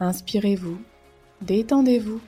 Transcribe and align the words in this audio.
Inspirez-vous, 0.00 0.80
détendez-vous 1.42 2.20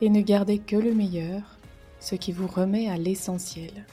et 0.00 0.10
ne 0.10 0.20
gardez 0.20 0.58
que 0.58 0.74
le 0.74 0.92
meilleur, 0.92 1.56
ce 2.00 2.16
qui 2.16 2.32
vous 2.32 2.48
remet 2.48 2.88
à 2.88 2.96
l'essentiel. 2.96 3.86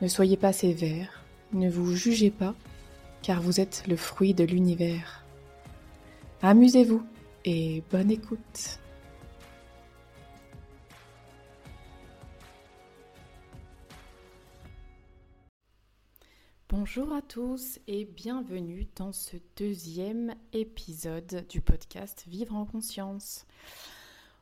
Ne 0.00 0.08
soyez 0.08 0.38
pas 0.38 0.54
sévère, 0.54 1.22
ne 1.52 1.68
vous 1.68 1.94
jugez 1.94 2.30
pas, 2.30 2.54
car 3.22 3.42
vous 3.42 3.60
êtes 3.60 3.84
le 3.86 3.96
fruit 3.96 4.32
de 4.32 4.44
l'univers. 4.44 5.24
Amusez-vous 6.40 7.02
et 7.44 7.82
bonne 7.92 8.10
écoute. 8.10 8.80
Bonjour 16.76 17.12
à 17.12 17.22
tous 17.22 17.78
et 17.86 18.04
bienvenue 18.04 18.88
dans 18.96 19.12
ce 19.12 19.36
deuxième 19.56 20.34
épisode 20.52 21.46
du 21.48 21.60
podcast 21.60 22.24
Vivre 22.26 22.56
en 22.56 22.64
conscience. 22.64 23.46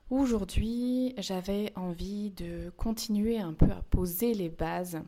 Aujourd'hui, 0.09 1.15
j'avais 1.19 1.75
envie 1.77 2.31
de 2.31 2.73
continuer 2.79 3.39
un 3.39 3.53
peu 3.53 3.67
à 3.67 3.83
poser 3.91 4.33
les 4.33 4.49
bases 4.49 5.03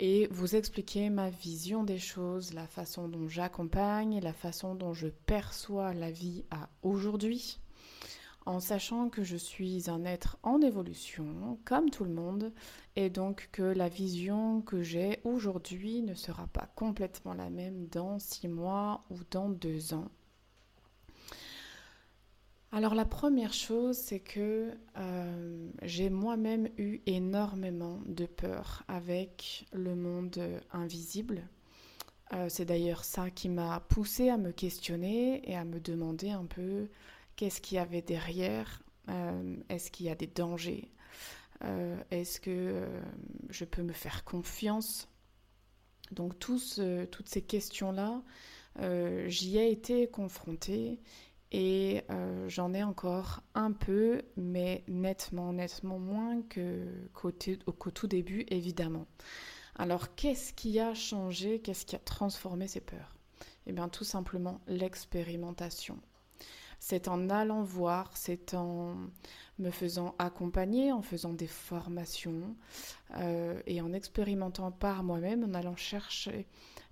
et 0.00 0.26
vous 0.32 0.56
expliquer 0.56 1.10
ma 1.10 1.30
vision 1.30 1.84
des 1.84 1.98
choses, 1.98 2.52
la 2.52 2.66
façon 2.66 3.06
dont 3.06 3.28
j'accompagne, 3.28 4.18
la 4.20 4.32
façon 4.32 4.74
dont 4.74 4.94
je 4.94 5.06
perçois 5.26 5.94
la 5.94 6.10
vie 6.10 6.42
à 6.50 6.68
aujourd'hui 6.82 7.60
en 8.46 8.60
sachant 8.60 9.08
que 9.10 9.22
je 9.22 9.36
suis 9.36 9.90
un 9.90 10.04
être 10.04 10.38
en 10.42 10.60
évolution, 10.60 11.58
comme 11.64 11.90
tout 11.90 12.04
le 12.04 12.12
monde, 12.12 12.52
et 12.96 13.10
donc 13.10 13.48
que 13.52 13.62
la 13.62 13.88
vision 13.88 14.62
que 14.62 14.82
j'ai 14.82 15.20
aujourd'hui 15.24 16.02
ne 16.02 16.14
sera 16.14 16.46
pas 16.46 16.68
complètement 16.74 17.34
la 17.34 17.50
même 17.50 17.86
dans 17.88 18.18
six 18.18 18.48
mois 18.48 19.04
ou 19.10 19.18
dans 19.30 19.48
deux 19.48 19.94
ans. 19.94 20.08
Alors 22.70 22.94
la 22.94 23.06
première 23.06 23.54
chose, 23.54 23.96
c'est 23.96 24.20
que 24.20 24.70
euh, 24.98 25.70
j'ai 25.82 26.10
moi-même 26.10 26.68
eu 26.76 27.00
énormément 27.06 28.00
de 28.06 28.26
peur 28.26 28.84
avec 28.88 29.66
le 29.72 29.94
monde 29.94 30.38
invisible. 30.72 31.48
Euh, 32.34 32.48
c'est 32.50 32.66
d'ailleurs 32.66 33.04
ça 33.04 33.30
qui 33.30 33.48
m'a 33.48 33.80
poussé 33.88 34.28
à 34.28 34.36
me 34.36 34.52
questionner 34.52 35.50
et 35.50 35.56
à 35.56 35.64
me 35.64 35.80
demander 35.80 36.30
un 36.30 36.44
peu 36.44 36.88
Qu'est-ce 37.38 37.60
qu'il 37.60 37.76
y 37.76 37.78
avait 37.78 38.02
derrière 38.02 38.82
euh, 39.08 39.56
Est-ce 39.68 39.92
qu'il 39.92 40.06
y 40.06 40.08
a 40.08 40.16
des 40.16 40.26
dangers 40.26 40.90
euh, 41.62 41.96
Est-ce 42.10 42.40
que 42.40 42.50
euh, 42.50 43.00
je 43.48 43.64
peux 43.64 43.84
me 43.84 43.92
faire 43.92 44.24
confiance? 44.24 45.08
Donc 46.10 46.36
tous, 46.40 46.80
toutes 47.12 47.28
ces 47.28 47.42
questions-là, 47.42 48.22
j'y 49.28 49.56
ai 49.58 49.70
été 49.70 50.08
confrontée 50.08 50.98
et 51.52 52.02
j'en 52.48 52.72
ai 52.72 52.82
encore 52.82 53.42
un 53.54 53.72
peu, 53.72 54.22
mais 54.36 54.82
nettement, 54.88 55.52
nettement 55.52 55.98
moins 55.98 56.42
qu'au 57.14 57.30
tout 57.90 58.06
début, 58.06 58.46
évidemment. 58.48 59.06
Alors, 59.76 60.14
qu'est-ce 60.16 60.54
qui 60.54 60.80
a 60.80 60.94
changé? 60.94 61.60
Qu'est-ce 61.60 61.84
qui 61.84 61.94
a 61.94 62.00
transformé 62.00 62.66
ces 62.66 62.80
peurs? 62.80 63.14
Eh 63.66 63.72
bien, 63.72 63.90
tout 63.90 64.04
simplement 64.04 64.62
l'expérimentation. 64.66 66.00
C'est 66.80 67.08
en 67.08 67.28
allant 67.28 67.62
voir, 67.62 68.16
c'est 68.16 68.54
en 68.54 68.94
me 69.58 69.70
faisant 69.70 70.14
accompagner, 70.18 70.92
en 70.92 71.02
faisant 71.02 71.32
des 71.32 71.46
formations 71.48 72.56
euh, 73.16 73.60
et 73.66 73.80
en 73.80 73.92
expérimentant 73.92 74.70
par 74.70 75.02
moi-même, 75.02 75.44
en 75.44 75.54
allant 75.54 75.76
chercher, 75.76 76.46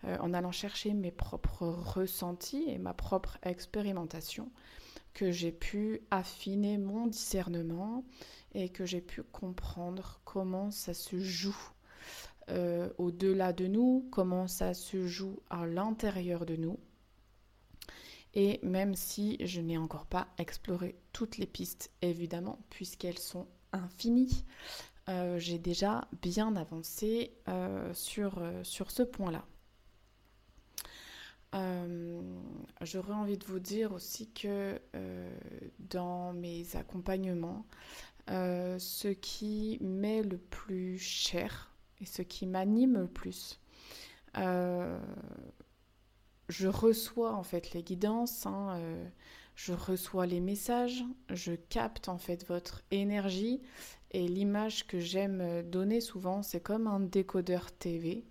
euh, 0.04 0.16
en 0.20 0.34
allant 0.34 0.52
chercher 0.52 0.92
mes 0.92 1.12
propres 1.12 1.66
ressentis 1.66 2.64
et 2.68 2.78
ma 2.78 2.94
propre 2.94 3.38
expérimentation, 3.42 4.50
que 5.14 5.30
j'ai 5.30 5.52
pu 5.52 6.02
affiner 6.10 6.78
mon 6.78 7.06
discernement 7.06 8.04
et 8.54 8.68
que 8.68 8.84
j'ai 8.84 9.00
pu 9.00 9.22
comprendre 9.22 10.20
comment 10.24 10.70
ça 10.70 10.94
se 10.94 11.18
joue 11.18 11.56
euh, 12.48 12.88
au-delà 12.98 13.52
de 13.52 13.66
nous, 13.66 14.08
comment 14.10 14.46
ça 14.46 14.74
se 14.74 15.06
joue 15.06 15.40
à 15.50 15.66
l'intérieur 15.66 16.44
de 16.44 16.56
nous 16.56 16.78
et 18.36 18.60
même 18.62 18.94
si 18.94 19.38
je 19.40 19.62
n'ai 19.62 19.78
encore 19.78 20.04
pas 20.04 20.28
exploré 20.36 20.94
toutes 21.14 21.38
les 21.38 21.46
pistes, 21.46 21.90
évidemment, 22.02 22.58
puisqu'elles 22.68 23.18
sont 23.18 23.46
infinies, 23.72 24.44
euh, 25.08 25.38
j'ai 25.38 25.58
déjà 25.58 26.06
bien 26.20 26.54
avancé 26.54 27.32
euh, 27.48 27.92
sur, 27.94 28.36
euh, 28.38 28.62
sur 28.62 28.90
ce 28.90 29.02
point-là. 29.02 29.44
J'aurais 32.82 33.14
envie 33.14 33.38
de 33.38 33.46
vous 33.46 33.60
dire 33.60 33.94
aussi 33.94 34.30
que 34.30 34.78
dans 35.78 36.34
mes 36.34 36.76
accompagnements, 36.76 37.64
ce 38.28 39.08
qui 39.08 39.78
m'est 39.80 40.22
le 40.22 40.36
plus 40.36 40.98
cher 40.98 41.72
et 41.98 42.04
ce 42.04 42.20
qui 42.20 42.44
m'anime 42.44 42.98
le 42.98 43.08
plus, 43.08 43.58
je 46.48 46.68
reçois 46.68 47.32
en 47.32 47.42
fait 47.42 47.72
les 47.72 47.82
guidances, 47.82 48.46
hein, 48.46 48.76
euh, 48.76 49.04
je 49.54 49.72
reçois 49.72 50.26
les 50.26 50.40
messages, 50.40 51.04
je 51.30 51.52
capte 51.52 52.08
en 52.08 52.18
fait 52.18 52.46
votre 52.46 52.82
énergie 52.90 53.60
et 54.12 54.26
l'image 54.28 54.86
que 54.86 55.00
j'aime 55.00 55.62
donner 55.62 56.00
souvent, 56.00 56.42
c'est 56.42 56.60
comme 56.60 56.86
un 56.86 57.00
décodeur 57.00 57.72
TV 57.72 58.24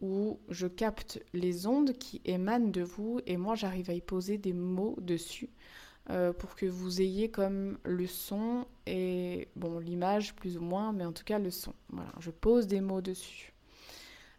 où 0.00 0.40
je 0.48 0.66
capte 0.66 1.22
les 1.32 1.66
ondes 1.66 1.92
qui 1.92 2.20
émanent 2.24 2.70
de 2.70 2.82
vous 2.82 3.20
et 3.26 3.36
moi 3.36 3.54
j'arrive 3.54 3.88
à 3.88 3.94
y 3.94 4.00
poser 4.00 4.36
des 4.36 4.52
mots 4.52 4.96
dessus 5.00 5.50
euh, 6.10 6.32
pour 6.32 6.56
que 6.56 6.66
vous 6.66 7.00
ayez 7.00 7.30
comme 7.30 7.78
le 7.84 8.08
son 8.08 8.66
et 8.86 9.46
bon 9.54 9.78
l'image 9.78 10.34
plus 10.34 10.58
ou 10.58 10.60
moins, 10.60 10.92
mais 10.92 11.04
en 11.04 11.12
tout 11.12 11.22
cas 11.22 11.38
le 11.38 11.50
son. 11.50 11.72
Voilà, 11.90 12.10
je 12.18 12.32
pose 12.32 12.66
des 12.66 12.80
mots 12.80 13.00
dessus. 13.00 13.52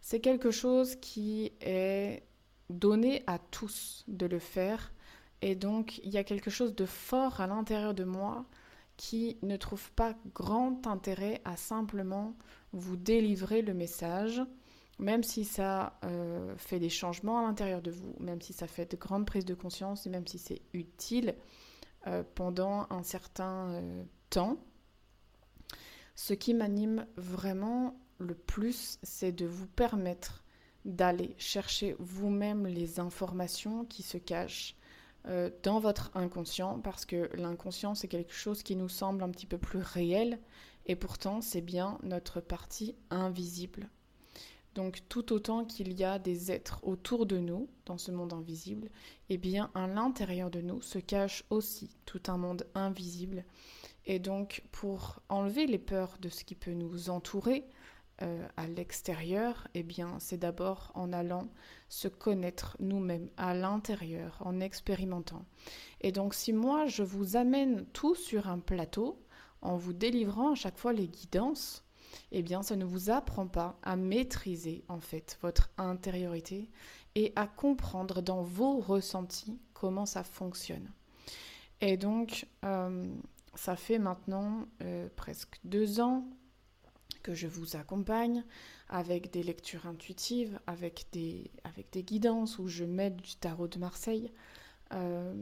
C'est 0.02 0.20
quelque 0.20 0.52
chose 0.52 0.98
qui 0.98 1.54
est 1.62 2.24
donner 2.70 3.24
à 3.28 3.40
tous 3.40 4.04
de 4.08 4.26
le 4.26 4.40
faire. 4.40 4.92
Et 5.42 5.56
donc, 5.56 6.00
il 6.04 6.12
y 6.12 6.18
a 6.18 6.24
quelque 6.24 6.50
chose 6.50 6.76
de 6.76 6.86
fort 6.86 7.42
à 7.42 7.48
l'intérieur 7.48 7.94
de 7.94 8.04
moi 8.04 8.46
qui 8.98 9.38
ne 9.42 9.58
trouve 9.58 9.92
pas 9.92 10.16
grand 10.34 10.88
intérêt 10.88 11.42
à 11.46 11.58
simplement 11.58 12.36
vous 12.72 12.96
délivrer 12.96 13.62
le 13.62 13.74
message, 13.74 14.42
même 15.00 15.24
si 15.24 15.46
ça 15.46 16.00
euh, 16.04 16.56
fait 16.58 16.80
des 16.80 16.90
changements 16.90 17.40
à 17.40 17.42
l'intérieur 17.42 17.82
de 17.82 17.92
vous, 17.92 18.16
même 18.20 18.42
si 18.42 18.54
ça 18.54 18.68
fait 18.68 18.92
de 18.92 18.98
grandes 18.98 19.26
prises 19.26 19.46
de 19.46 19.56
conscience 19.56 20.06
même 20.06 20.28
si 20.28 20.38
c'est 20.38 20.62
utile 20.74 21.36
euh, 22.08 22.24
pendant 22.36 22.88
un 22.90 23.04
certain 23.04 23.72
euh, 23.72 24.04
temps. 24.30 24.58
Ce 26.16 26.34
qui 26.34 26.54
m'anime 26.54 27.08
vraiment 27.18 28.00
le 28.20 28.36
plus, 28.36 29.00
c'est 29.02 29.32
de 29.32 29.46
vous 29.46 29.68
permettre 29.68 30.43
d'aller 30.86 31.36
chercher 31.38 31.96
vous-même 32.00 32.68
les 32.68 33.00
informations 33.00 33.86
qui 33.86 34.04
se 34.04 34.18
cachent 34.18 34.76
euh, 35.28 35.50
dans 35.64 35.80
votre 35.80 36.12
inconscient, 36.16 36.80
parce 36.80 37.06
que 37.06 37.30
l'inconscient, 37.36 37.96
c'est 37.96 38.10
quelque 38.10 38.34
chose 38.34 38.64
qui 38.64 38.76
nous 38.76 38.90
semble 38.90 39.24
un 39.24 39.30
petit 39.30 39.46
peu 39.46 39.58
plus 39.58 39.80
réel, 39.80 40.40
et 40.86 40.96
pourtant, 40.96 41.40
c'est 41.40 41.62
bien 41.62 41.98
notre 42.04 42.42
partie 42.42 42.96
invisible. 43.10 43.90
Donc, 44.76 45.04
tout 45.08 45.32
autant 45.32 45.66
qu'il 45.66 45.94
y 45.94 46.04
a 46.04 46.20
des 46.20 46.52
êtres 46.52 46.80
autour 46.84 47.26
de 47.26 47.38
nous, 47.38 47.70
dans 47.86 47.98
ce 47.98 48.12
monde 48.12 48.34
invisible, 48.34 48.90
eh 49.30 49.38
bien, 49.38 49.70
à 49.76 49.88
l'intérieur 49.88 50.50
de 50.50 50.62
nous 50.62 50.82
se 50.82 51.00
cache 51.00 51.46
aussi 51.50 51.96
tout 52.06 52.24
un 52.28 52.38
monde 52.38 52.68
invisible. 52.74 53.46
Et 54.06 54.20
donc, 54.20 54.64
pour 54.72 55.22
enlever 55.30 55.68
les 55.68 55.78
peurs 55.78 56.18
de 56.20 56.28
ce 56.28 56.44
qui 56.44 56.56
peut 56.56 56.74
nous 56.74 57.10
entourer, 57.10 57.64
euh, 58.24 58.48
à 58.56 58.68
l'extérieur, 58.68 59.68
eh 59.74 59.84
bien, 59.84 60.16
c'est 60.20 60.38
d'abord 60.38 60.92
en 60.96 61.12
allant 61.12 61.50
se 61.90 62.08
connaître 62.08 62.78
nous-mêmes 62.80 63.30
à 63.38 63.54
l'intérieur, 63.54 64.42
en 64.46 64.62
expérimentant. 64.62 65.46
Et 66.02 66.12
donc, 66.12 66.34
si 66.34 66.54
moi, 66.54 66.88
je 66.88 67.04
vous 67.04 67.36
amène 67.36 67.86
tout 67.88 68.16
sur 68.16 68.48
un 68.48 68.60
plateau, 68.60 69.22
en 69.62 69.76
vous 69.76 69.94
délivrant 69.94 70.54
à 70.54 70.56
chaque 70.56 70.78
fois 70.78 70.94
les 70.94 71.08
guidances, 71.08 71.84
eh 72.32 72.42
bien, 72.42 72.64
ça 72.64 72.76
ne 72.76 72.86
vous 72.86 73.10
apprend 73.10 73.48
pas 73.48 73.78
à 73.84 73.96
maîtriser, 73.98 74.86
en 74.88 75.00
fait, 75.00 75.38
votre 75.42 75.70
intériorité 75.78 76.70
et 77.16 77.34
à 77.36 77.46
comprendre 77.46 78.22
dans 78.22 78.42
vos 78.42 78.80
ressentis 78.80 79.60
comment 79.74 80.06
ça 80.06 80.24
fonctionne. 80.24 80.90
Et 81.82 81.98
donc, 81.98 82.48
ça 83.56 83.76
fait 83.76 84.00
maintenant 84.00 84.68
presque 85.16 85.60
deux 85.64 86.00
ans 86.00 86.26
que 87.24 87.34
je 87.34 87.48
vous 87.48 87.76
accompagne 87.76 88.44
avec 88.90 89.32
des 89.32 89.42
lectures 89.42 89.88
intuitives, 89.88 90.60
avec 90.68 91.08
des, 91.12 91.50
avec 91.64 91.90
des 91.92 92.04
guidances 92.04 92.60
où 92.60 92.68
je 92.68 92.84
m'aide 92.84 93.16
du 93.16 93.36
tarot 93.38 93.68
de 93.68 93.80
Marseille. 93.80 94.32
Euh, 94.94 95.34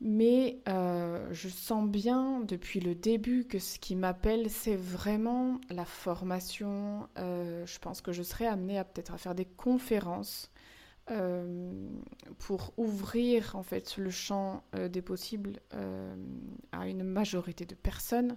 mais 0.00 0.58
euh, 0.68 1.28
je 1.30 1.48
sens 1.48 1.88
bien 1.88 2.40
depuis 2.40 2.80
le 2.80 2.96
début 2.96 3.44
que 3.44 3.60
ce 3.60 3.78
qui 3.78 3.94
m'appelle, 3.94 4.50
c'est 4.50 4.74
vraiment 4.74 5.60
la 5.70 5.84
formation. 5.84 7.08
Euh, 7.18 7.64
je 7.66 7.78
pense 7.78 8.00
que 8.00 8.10
je 8.10 8.24
serai 8.24 8.46
amenée 8.46 8.78
à 8.78 8.84
peut-être 8.84 9.14
à 9.14 9.18
faire 9.18 9.34
des 9.34 9.44
conférences 9.46 10.50
pour 12.38 12.72
ouvrir 12.78 13.54
en 13.56 13.62
fait 13.62 13.98
le 13.98 14.08
champ 14.08 14.62
des 14.72 15.02
possibles 15.02 15.60
à 16.70 16.86
une 16.88 17.02
majorité 17.02 17.66
de 17.66 17.74
personnes. 17.74 18.36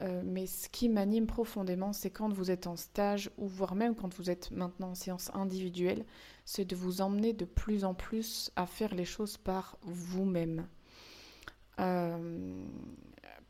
Euh, 0.00 0.22
mais 0.24 0.46
ce 0.46 0.68
qui 0.68 0.88
m'anime 0.88 1.26
profondément, 1.26 1.92
c'est 1.92 2.10
quand 2.10 2.32
vous 2.32 2.50
êtes 2.50 2.66
en 2.66 2.76
stage 2.76 3.30
ou 3.38 3.46
voire 3.46 3.74
même 3.74 3.94
quand 3.94 4.12
vous 4.14 4.28
êtes 4.28 4.50
maintenant 4.50 4.90
en 4.90 4.94
séance 4.94 5.30
individuelle, 5.34 6.04
c'est 6.44 6.64
de 6.64 6.74
vous 6.74 7.00
emmener 7.00 7.32
de 7.32 7.44
plus 7.44 7.84
en 7.84 7.94
plus 7.94 8.50
à 8.56 8.66
faire 8.66 8.94
les 8.94 9.04
choses 9.04 9.36
par 9.36 9.78
vous-même. 9.82 10.66
Euh, 11.80 12.64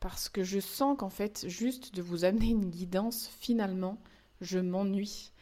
parce 0.00 0.28
que 0.28 0.44
je 0.44 0.60
sens 0.60 0.98
qu'en 0.98 1.08
fait, 1.08 1.48
juste 1.48 1.94
de 1.94 2.02
vous 2.02 2.24
amener 2.26 2.50
une 2.50 2.68
guidance, 2.68 3.30
finalement, 3.40 3.98
je 4.40 4.58
m'ennuie. 4.58 5.32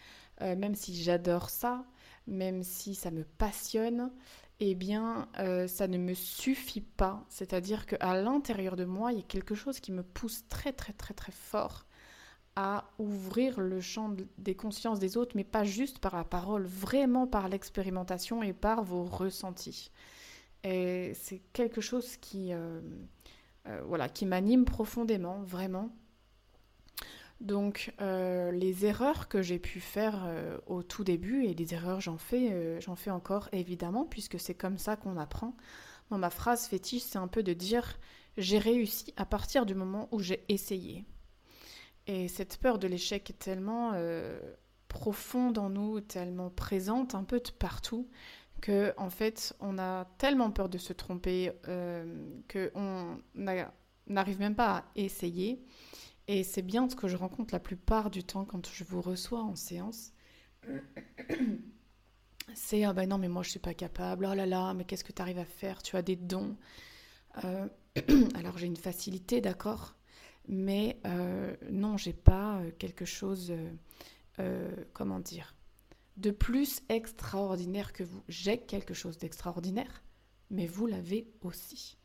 Euh, 0.40 0.56
même 0.56 0.74
si 0.74 1.00
j'adore 1.02 1.50
ça, 1.50 1.84
même 2.26 2.62
si 2.62 2.94
ça 2.94 3.10
me 3.10 3.24
passionne, 3.24 4.10
eh 4.60 4.74
bien, 4.74 5.28
euh, 5.38 5.66
ça 5.66 5.88
ne 5.88 5.98
me 5.98 6.14
suffit 6.14 6.80
pas. 6.82 7.24
C'est-à-dire 7.28 7.86
qu'à 7.86 8.20
l'intérieur 8.20 8.76
de 8.76 8.84
moi, 8.84 9.12
il 9.12 9.18
y 9.18 9.20
a 9.20 9.24
quelque 9.24 9.54
chose 9.54 9.80
qui 9.80 9.92
me 9.92 10.02
pousse 10.02 10.46
très, 10.48 10.72
très, 10.72 10.92
très, 10.92 11.14
très 11.14 11.32
fort 11.32 11.86
à 12.54 12.84
ouvrir 12.98 13.60
le 13.60 13.80
champ 13.80 14.14
des 14.38 14.54
consciences 14.54 14.98
des 14.98 15.16
autres, 15.16 15.32
mais 15.36 15.44
pas 15.44 15.64
juste 15.64 15.98
par 16.00 16.16
la 16.16 16.24
parole, 16.24 16.64
vraiment 16.66 17.26
par 17.26 17.48
l'expérimentation 17.48 18.42
et 18.42 18.52
par 18.52 18.82
vos 18.84 19.04
ressentis. 19.04 19.90
Et 20.64 21.12
c'est 21.14 21.40
quelque 21.52 21.80
chose 21.80 22.16
qui, 22.18 22.52
euh, 22.52 22.80
euh, 23.68 23.82
voilà, 23.86 24.08
qui 24.08 24.26
m'anime 24.26 24.64
profondément, 24.64 25.42
vraiment. 25.42 25.90
Donc 27.42 27.92
euh, 28.00 28.52
les 28.52 28.86
erreurs 28.86 29.26
que 29.26 29.42
j'ai 29.42 29.58
pu 29.58 29.80
faire 29.80 30.22
euh, 30.26 30.58
au 30.68 30.84
tout 30.84 31.02
début, 31.02 31.44
et 31.44 31.54
des 31.54 31.74
erreurs 31.74 32.00
j'en 32.00 32.16
fais, 32.16 32.52
euh, 32.52 32.80
j'en 32.80 32.94
fais 32.94 33.10
encore 33.10 33.48
évidemment, 33.50 34.04
puisque 34.04 34.38
c'est 34.38 34.54
comme 34.54 34.78
ça 34.78 34.94
qu'on 34.96 35.16
apprend. 35.16 35.56
ma 36.10 36.30
phrase 36.30 36.68
fétiche, 36.68 37.02
c'est 37.02 37.18
un 37.18 37.26
peu 37.26 37.42
de 37.42 37.52
dire 37.52 37.98
j'ai 38.36 38.58
réussi 38.58 39.12
à 39.16 39.26
partir 39.26 39.66
du 39.66 39.74
moment 39.74 40.08
où 40.12 40.20
j'ai 40.20 40.44
essayé. 40.48 41.04
Et 42.06 42.28
cette 42.28 42.58
peur 42.58 42.78
de 42.78 42.86
l'échec 42.86 43.28
est 43.30 43.38
tellement 43.38 43.92
profonde 44.88 45.58
en 45.58 45.68
nous, 45.68 46.00
tellement 46.00 46.50
présente 46.50 47.14
un 47.16 47.24
peu 47.24 47.40
de 47.40 47.50
partout, 47.50 48.08
que 48.60 48.94
en 48.96 49.10
fait 49.10 49.54
on 49.60 49.78
a 49.78 50.06
tellement 50.18 50.50
peur 50.52 50.68
de 50.68 50.78
se 50.78 50.92
tromper 50.92 51.52
qu'on 52.48 53.18
n'arrive 53.34 54.38
même 54.38 54.54
pas 54.54 54.76
à 54.76 54.84
essayer. 54.94 55.64
Et 56.28 56.44
c'est 56.44 56.62
bien 56.62 56.88
ce 56.88 56.96
que 56.96 57.08
je 57.08 57.16
rencontre 57.16 57.52
la 57.52 57.60
plupart 57.60 58.10
du 58.10 58.24
temps 58.24 58.44
quand 58.44 58.68
je 58.72 58.84
vous 58.84 59.00
reçois 59.00 59.42
en 59.42 59.56
séance. 59.56 60.12
C'est 62.54 62.84
ah 62.84 62.92
ben 62.92 63.08
non 63.08 63.18
mais 63.18 63.28
moi 63.28 63.42
je 63.42 63.50
suis 63.50 63.58
pas 63.58 63.74
capable. 63.74 64.26
Oh 64.30 64.34
là 64.34 64.46
là, 64.46 64.74
mais 64.74 64.84
qu'est-ce 64.84 65.04
que 65.04 65.12
tu 65.12 65.22
arrives 65.22 65.38
à 65.38 65.44
faire? 65.44 65.82
Tu 65.82 65.96
as 65.96 66.02
des 66.02 66.16
dons. 66.16 66.56
Euh, 67.44 67.68
alors 68.34 68.58
j'ai 68.58 68.66
une 68.66 68.76
facilité, 68.76 69.40
d'accord, 69.40 69.96
mais 70.48 70.98
euh, 71.06 71.56
non, 71.70 71.96
j'ai 71.96 72.12
pas 72.12 72.58
euh, 72.58 72.70
quelque 72.78 73.04
chose, 73.04 73.52
comment 74.92 75.20
dire, 75.20 75.54
de 76.16 76.30
plus 76.30 76.82
extraordinaire 76.88 77.92
que 77.92 78.02
vous. 78.02 78.22
J'ai 78.28 78.58
quelque 78.58 78.94
chose 78.94 79.18
d'extraordinaire, 79.18 80.02
mais 80.50 80.66
vous 80.66 80.86
l'avez 80.86 81.28
aussi. 81.42 81.96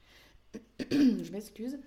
je 0.91 1.31
m'excuse. 1.31 1.79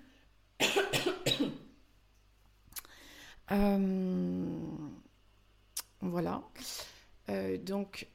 Euh, 3.52 4.58
voilà. 6.00 6.42
Euh, 7.28 7.58
donc, 7.58 8.08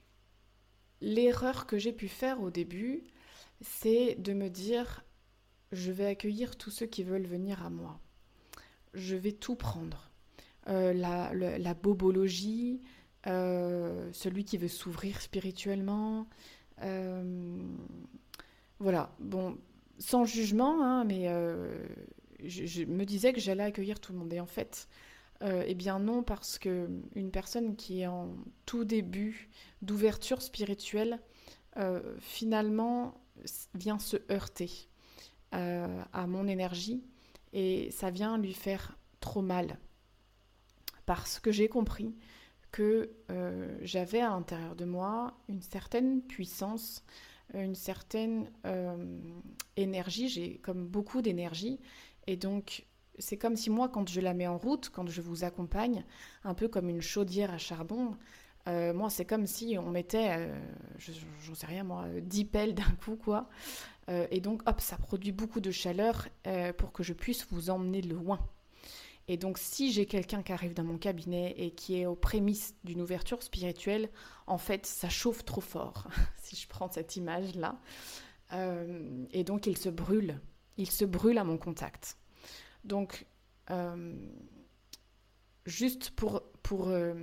l'erreur 1.01 1.65
que 1.65 1.77
j'ai 1.77 1.93
pu 1.93 2.07
faire 2.07 2.41
au 2.41 2.49
début, 2.49 3.03
c'est 3.61 4.15
de 4.15 4.33
me 4.33 4.49
dire, 4.49 5.03
je 5.71 5.91
vais 5.91 6.07
accueillir 6.07 6.57
tous 6.57 6.71
ceux 6.71 6.85
qui 6.85 7.03
veulent 7.03 7.27
venir 7.27 7.65
à 7.65 7.69
moi. 7.69 7.99
Je 8.93 9.15
vais 9.15 9.33
tout 9.33 9.55
prendre. 9.55 10.09
Euh, 10.67 10.93
la, 10.93 11.73
bobologie, 11.73 12.81
celui 13.25 14.45
qui 14.45 14.57
veut 14.57 14.67
s'ouvrir 14.67 15.21
spirituellement. 15.21 16.27
voilà, 18.79 19.15
bon, 19.19 19.57
sans 19.99 20.25
jugement, 20.25 20.83
hein, 20.83 21.03
mais 21.03 21.25
je, 22.43 22.65
je, 22.65 22.83
me 22.83 23.05
disais 23.05 23.33
que 23.33 23.39
j'allais 23.39 23.63
accueillir 23.63 23.99
tout 23.99 24.13
le 24.13 24.19
monde. 24.19 24.33
Et 24.33 24.39
en 24.39 24.45
fait, 24.45 24.87
euh, 25.41 25.63
eh 25.67 25.75
bien 25.75 25.99
non, 25.99 26.23
parce 26.23 26.57
que 26.57 26.89
une 27.15 27.31
personne 27.31 27.75
qui 27.75 28.01
est 28.01 28.07
en 28.07 28.35
tout 28.65 28.85
début 28.85 29.49
d'ouverture 29.81 30.41
spirituelle, 30.41 31.19
euh, 31.77 32.15
finalement, 32.19 33.21
vient 33.73 33.99
se 33.99 34.17
heurter 34.31 34.71
euh, 35.53 36.01
à 36.13 36.25
mon 36.25 36.47
énergie 36.47 37.03
et 37.51 37.91
ça 37.91 38.11
vient 38.11 38.37
lui 38.37 38.53
faire 38.53 38.97
trop 39.19 39.41
mal. 39.41 39.77
Parce 41.05 41.39
que 41.39 41.51
j'ai 41.51 41.67
compris 41.67 42.15
que 42.71 43.11
j'avais 43.81 44.19
à 44.19 44.29
l'intérieur 44.29 44.75
de 44.75 44.83
moi 44.83 45.37
une 45.47 45.61
certaine 45.61 46.21
puissance, 46.21 47.03
une 47.53 47.75
certaine 47.75 48.51
énergie, 49.77 50.27
j'ai 50.27 50.57
comme 50.57 50.85
beaucoup 50.87 51.21
d'énergie, 51.21 51.79
et 52.27 52.35
donc 52.35 52.85
c'est 53.19 53.37
comme 53.37 53.55
si 53.55 53.69
moi, 53.69 53.89
quand 53.89 54.09
je 54.09 54.21
la 54.21 54.33
mets 54.33 54.47
en 54.47 54.57
route, 54.57 54.89
quand 54.89 55.07
je 55.07 55.21
vous 55.21 55.43
accompagne, 55.43 56.05
un 56.43 56.53
peu 56.53 56.67
comme 56.67 56.89
une 56.89 57.01
chaudière 57.01 57.51
à 57.51 57.57
charbon, 57.57 58.15
euh, 58.67 58.93
moi, 58.93 59.09
c'est 59.09 59.25
comme 59.25 59.45
si 59.45 59.77
on 59.77 59.89
mettait, 59.89 60.37
euh, 60.37 60.59
j'en 61.43 61.53
sais 61.53 61.67
rien 61.67 61.83
moi, 61.83 62.05
10 62.21 62.45
pelles 62.45 62.75
d'un 62.75 62.83
coup, 63.03 63.15
quoi. 63.15 63.49
Euh, 64.09 64.27
et 64.31 64.41
donc, 64.41 64.61
hop, 64.67 64.81
ça 64.81 64.97
produit 64.97 65.31
beaucoup 65.31 65.59
de 65.59 65.71
chaleur 65.71 66.27
pour 66.77 66.91
que 66.91 67.03
je 67.03 67.13
puisse 67.13 67.45
vous 67.51 67.69
emmener 67.69 68.01
loin. 68.01 68.39
Et 69.27 69.37
donc, 69.37 69.57
si 69.57 69.91
j'ai 69.91 70.05
quelqu'un 70.05 70.43
qui 70.43 70.51
arrive 70.51 70.75
dans 70.75 70.83
mon 70.83 70.99
cabinet 70.99 71.55
et 71.57 71.71
qui 71.71 71.99
est 71.99 72.05
aux 72.05 72.15
prémices 72.15 72.75
d'une 72.83 73.01
ouverture 73.01 73.41
spirituelle, 73.41 74.09
en 74.45 74.59
fait, 74.59 74.85
ça 74.85 75.09
chauffe 75.09 75.43
trop 75.43 75.61
fort, 75.61 76.07
si 76.37 76.55
je 76.55 76.67
prends 76.67 76.91
cette 76.91 77.15
image-là. 77.15 77.79
et 79.31 79.43
donc, 79.43 79.67
il 79.67 79.77
se 79.77 79.89
brûle. 79.89 80.39
Il 80.77 80.91
se 80.91 81.05
brûle 81.05 81.37
à 81.37 81.43
mon 81.43 81.57
contact. 81.57 82.17
Donc, 82.85 83.25
euh, 83.71 84.13
juste 85.65 86.11
pour, 86.11 86.43
pour, 86.63 86.89
euh, 86.89 87.13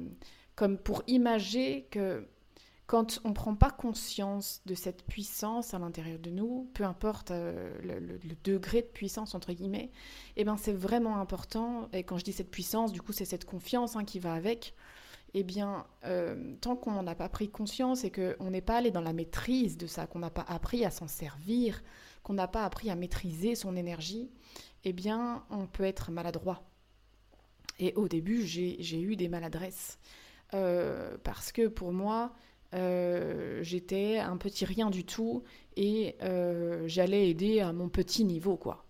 comme 0.57 0.77
pour 0.77 1.03
imager 1.07 1.87
que 1.91 2.29
quand 2.87 3.21
on 3.25 3.29
ne 3.29 3.35
prend 3.35 3.55
pas 3.55 3.71
conscience 3.71 4.61
de 4.67 4.75
cette 4.75 5.07
puissance 5.07 5.73
à 5.73 5.79
l'intérieur 5.79 6.19
de 6.19 6.31
nous, 6.31 6.69
peu 6.75 6.85
importe 6.85 7.31
euh, 7.31 7.73
le, 7.81 8.19
degré 8.45 8.83
de 8.83 8.87
puissance, 8.87 9.35
entre 9.35 9.53
guillemets, 9.53 9.91
eh 10.37 10.45
ben 10.45 10.57
c'est 10.57 10.75
vraiment 10.75 11.17
important, 11.17 11.89
et 11.93 12.03
quand 12.03 12.19
je 12.19 12.25
dis 12.25 12.33
cette 12.33 12.51
puissance, 12.51 12.93
du 12.93 13.01
coup 13.01 13.13
c'est 13.13 13.25
cette 13.25 13.45
confiance 13.45 13.97
hein, 13.97 14.05
qui 14.05 14.19
va 14.19 14.35
avec, 14.35 14.75
eh 15.35 15.45
bien, 15.45 15.87
tant 16.61 16.77
qu'on 16.77 17.03
n'a 17.03 17.15
pas 17.15 17.31
pris 17.31 17.49
conscience 17.49 18.05
et 18.05 18.11
qu'on 18.11 18.51
n'est 18.51 18.61
pas 18.61 18.77
allé 18.77 18.91
dans 18.91 19.01
la 19.01 19.15
maîtrise 19.15 19.79
de 19.79 19.87
ça, 19.87 20.07
qu'on 20.07 20.19
n'a 20.19 20.29
pas 20.29 20.45
appris 20.47 20.85
à 20.85 20.91
s'en 20.91 21.09
servir, 21.09 21.83
qu'on 22.23 22.35
n'a 22.35 22.49
pas 22.49 22.67
appris 22.67 22.91
à 22.91 22.97
maîtriser 22.97 23.55
son 23.55 23.75
énergie, 23.75 24.31
eh 24.85 24.93
bien, 24.93 25.45
on 25.51 25.67
peut 25.67 25.85
être 25.85 26.11
maladroit. 26.11 26.63
Et 27.79 27.95
au 27.95 28.09
début, 28.09 28.47
j'ai 28.47 29.01
eu 29.01 29.17
des 29.17 29.29
maladresses. 29.29 29.99
Euh, 30.55 31.17
parce 31.25 31.53
que 31.53 31.69
pour 31.69 31.93
moi, 31.93 32.33
euh, 32.75 33.63
j'étais 33.63 34.19
un 34.19 34.37
petit 34.37 34.65
rien 34.65 34.91
du 34.91 35.05
tout 35.05 35.43
et 35.77 36.17
euh, 36.23 36.87
j'allais 36.87 37.31
aider 37.31 37.61
à 37.61 37.73
mon 37.73 37.89
petit 37.89 38.25
niveau, 38.25 38.57
quoi. 38.57 38.85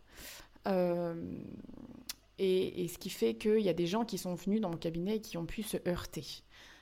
Et, 2.38 2.88
ce 2.88 2.99
qui 2.99 3.11
fait 3.11 3.34
qu'il 3.34 3.61
y 3.61 3.68
a 3.68 3.75
des 3.75 3.87
gens 3.87 4.04
qui 4.04 4.18
sont 4.18 4.34
venus 4.34 4.61
dans 4.61 4.70
mon 4.70 4.76
cabinet 4.76 5.16
et 5.16 5.20
qui 5.20 5.37
ont 5.37 5.46
pu 5.46 5.62
se 5.62 5.76
heurter. 5.87 6.25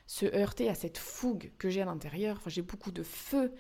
Se 0.07 0.25
heurter 0.35 0.69
à 0.69 0.75
cette 0.75 0.97
fougue 0.97 1.53
que 1.59 1.69
j'ai 1.69 1.83
à 1.83 1.85
l'intérieur. 1.85 2.41
J'ai 2.47 2.63
beaucoup 2.63 2.91
de 2.91 3.03
feu 3.03 3.53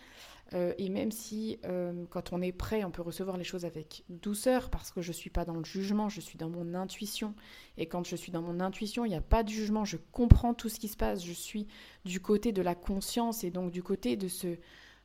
euh, 0.53 0.73
et 0.79 0.89
même 0.89 1.13
si, 1.13 1.59
euh, 1.65 2.05
quand 2.11 2.33
on 2.33 2.43
est 2.43 2.53
prêt, 2.53 2.85
on 2.85 2.91
peut 2.91 3.03
recevoir 3.03 3.37
les 3.37 3.45
choses 3.45 3.65
avec 3.65 4.05
douceur, 4.09 4.71
parce 4.71 4.91
que 4.91 5.01
je 5.01 5.09
ne 5.09 5.15
suis 5.15 5.31
pas 5.31 5.45
dans 5.45 5.55
le 5.55 5.65
jugement, 5.65 6.09
je 6.09 6.21
suis 6.21 6.39
dans 6.39 6.49
mon 6.49 6.75
intuition. 6.75 7.35
Et 7.79 7.87
quand 7.87 8.07
je 8.07 8.17
suis 8.17 8.33
dans 8.33 8.43
mon 8.43 8.61
intuition, 8.61 9.05
il 9.05 9.11
n'y 9.11 9.15
a 9.15 9.21
pas 9.21 9.43
de 9.43 9.49
jugement, 9.49 9.85
je 9.85 9.97
comprends 10.13 10.55
tout 10.55 10.69
ce 10.69 10.81
qui 10.81 10.89
se 10.89 10.97
passe, 10.97 11.25
je 11.25 11.33
suis 11.33 11.67
du 12.05 12.21
côté 12.21 12.53
de 12.53 12.63
la 12.63 12.75
conscience 12.75 13.45
et 13.45 13.51
donc 13.51 13.71
du 13.71 13.83
côté 13.83 14.17
de 14.17 14.29
ce, 14.29 14.57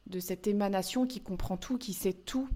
de 0.07 0.19
cette 0.19 0.47
émanation 0.47 1.05
qui 1.05 1.21
comprend 1.21 1.57
tout, 1.57 1.77
qui 1.77 1.93
sait 1.93 2.13
tout. 2.13 2.49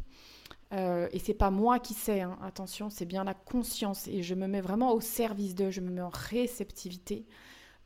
Euh, 0.72 1.08
et 1.12 1.20
c'est 1.20 1.34
pas 1.34 1.50
moi 1.50 1.80
qui 1.80 1.94
sais, 1.96 2.22
hein. 2.22 2.38
attention, 2.44 2.90
c'est 2.90 3.06
bien 3.06 3.24
la 3.24 3.34
conscience. 3.34 4.08
Et 4.08 4.24
je 4.24 4.36
me 4.36 4.48
mets 4.48 4.62
vraiment 4.62 4.94
au 4.94 5.02
service 5.02 5.56
d'eux, 5.56 5.72
je 5.72 5.82
me 5.82 5.90
mets 5.90 6.02
en 6.02 6.10
réceptivité. 6.10 7.26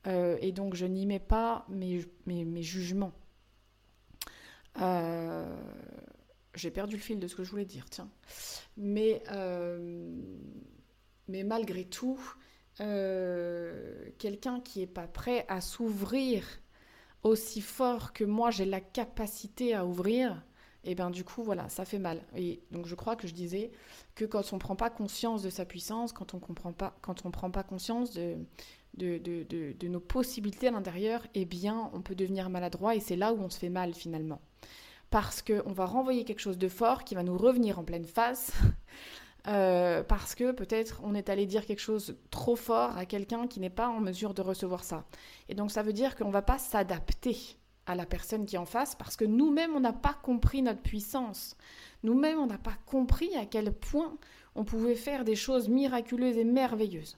Euh, 0.06 0.38
et 0.42 0.52
donc 0.52 0.76
je 0.76 0.86
n'y 0.86 1.06
mets 1.06 1.20
pas 1.20 1.66
mes, 1.70 2.06
mes, 2.26 2.62
jugements. 2.62 3.14
Euh, 4.82 5.56
j'ai 6.56 6.72
perdu 6.72 6.96
le 6.96 7.02
fil 7.02 7.20
de 7.20 7.28
ce 7.28 7.36
que 7.36 7.44
je 7.44 7.52
voulais 7.52 7.66
dire, 7.66 7.90
tiens. 7.90 8.10
Mais, 8.78 9.24
mais 11.28 11.44
malgré 11.44 11.86
tout, 11.86 12.20
quelqu'un 12.78 14.62
qui 14.62 14.80
n'est 14.80 14.88
pas 14.88 15.08
prêt 15.08 15.46
à 15.48 15.62
s'ouvrir 15.62 16.44
aussi 17.24 17.62
fort 17.62 18.14
que 18.14 18.24
moi 18.24 18.52
j'ai 18.52 18.66
la 18.66 18.82
capacité 18.82 19.74
à 19.74 19.86
ouvrir, 19.86 20.44
et 20.84 20.96
bien 20.96 21.10
du 21.10 21.24
coup, 21.24 21.44
voilà, 21.44 21.70
ça 21.70 21.86
fait 21.86 22.00
mal. 22.00 22.22
Et 22.36 22.62
donc 22.72 22.86
je 22.86 22.96
crois 22.96 23.16
que 23.16 23.28
je 23.28 23.34
disais 23.34 23.72
que 24.16 24.26
quand 24.26 24.52
on 24.52 24.58
ne 24.58 24.60
prend 24.60 24.76
pas 24.76 24.90
conscience 24.90 25.42
de 25.42 25.50
sa 25.50 25.66
puissance, 25.66 26.12
quand 26.12 26.34
on 26.34 26.40
comprend 26.40 26.74
pas, 26.74 26.96
quand 27.02 27.26
on 27.26 27.32
prend 27.32 27.50
pas 27.50 27.64
conscience 27.64 28.12
de, 28.12 28.36
de, 28.96 29.18
de, 29.18 29.74
de, 29.74 29.88
nos 29.88 30.02
possibilités 30.02 30.68
à 30.68 30.72
l'intérieur, 30.72 31.26
eh 31.34 31.46
bien 31.46 31.90
on 31.94 32.02
peut 32.02 32.16
devenir 32.16 32.50
maladroit 32.50 32.96
et 32.96 33.00
c'est 33.00 33.16
là 33.16 33.34
où 33.34 33.40
on 33.42 33.50
se 33.50 33.58
fait 33.58 33.70
mal 33.70 33.94
finalement. 33.94 34.42
Parce 35.14 35.44
qu'on 35.44 35.72
va 35.74 35.86
renvoyer 35.86 36.24
quelque 36.24 36.40
chose 36.40 36.58
de 36.58 36.68
fort 36.68 37.04
qui 37.04 37.14
va 37.14 37.22
nous 37.22 37.38
revenir 37.38 37.78
en 37.78 37.84
pleine 37.84 38.06
face. 38.06 38.52
Euh, 39.46 40.04
parce 40.04 40.36
que 40.36 40.54
peut-être 40.54 41.02
on 41.04 41.14
est 41.16 41.28
allé 41.28 41.46
dire 41.46 41.66
quelque 41.66 41.82
chose 41.82 42.16
trop 42.32 42.56
fort 42.56 42.98
à 42.98 43.06
quelqu'un 43.06 43.46
qui 43.46 43.60
n'est 43.60 43.70
pas 43.70 43.90
en 43.90 44.00
mesure 44.00 44.34
de 44.34 44.42
recevoir 44.42 44.86
ça. 44.86 45.04
Et 45.50 45.54
donc 45.54 45.70
ça 45.70 45.84
veut 45.84 45.92
dire 45.92 46.16
qu'on 46.16 46.30
ne 46.30 46.32
va 46.32 46.42
pas 46.42 46.58
s'adapter 46.58 47.36
à 47.86 47.96
la 47.96 48.06
personne 48.06 48.46
qui 48.46 48.56
est 48.56 48.58
en 48.58 48.66
face 48.66 48.96
parce 48.96 49.18
que 49.18 49.26
nous-mêmes, 49.26 49.76
on 49.76 49.82
n'a 49.82 49.92
pas 49.92 50.14
compris 50.14 50.62
notre 50.62 50.82
puissance. 50.82 51.58
Nous-mêmes, 52.04 52.40
on 52.40 52.48
n'a 52.48 52.58
pas 52.58 52.78
compris 52.86 53.36
à 53.36 53.46
quel 53.46 53.74
point 53.74 54.18
on 54.56 54.64
pouvait 54.64 54.96
faire 54.96 55.26
des 55.26 55.36
choses 55.36 55.68
miraculeuses 55.68 56.38
et 56.38 56.46
merveilleuses. 56.46 57.18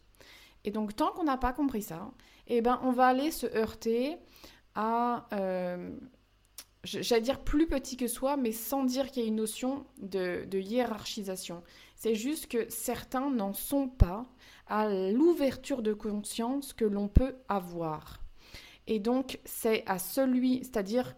Et 0.63 0.71
donc, 0.71 0.95
tant 0.95 1.11
qu'on 1.11 1.25
n'a 1.25 1.37
pas 1.37 1.53
compris 1.53 1.83
ça, 1.83 2.09
eh 2.47 2.61
ben, 2.61 2.79
on 2.81 2.91
va 2.91 3.05
aller 3.05 3.29
se 3.29 3.45
heurter 3.55 4.17
à, 4.73 5.27
euh, 5.33 5.95
j'allais 6.85 7.21
dire 7.21 7.39
plus 7.39 7.67
petit 7.67 7.97
que 7.97 8.07
soi, 8.07 8.37
mais 8.37 8.51
sans 8.51 8.83
dire 8.83 9.11
qu'il 9.11 9.23
y 9.23 9.25
a 9.25 9.27
une 9.27 9.35
notion 9.35 9.85
de, 9.97 10.47
hiérarchisation. 10.53 11.63
C'est 11.95 12.15
juste 12.15 12.47
que 12.47 12.69
certains 12.69 13.29
n'en 13.29 13.53
sont 13.53 13.87
pas 13.87 14.25
à 14.67 14.89
l'ouverture 14.89 15.81
de 15.81 15.93
conscience 15.93 16.73
que 16.73 16.85
l'on 16.85 17.07
peut 17.07 17.35
avoir. 17.49 18.21
Et 18.87 18.99
donc, 18.99 19.39
c'est 19.45 19.83
à 19.87 19.99
celui, 19.99 20.59
c'est-à-dire, 20.59 21.15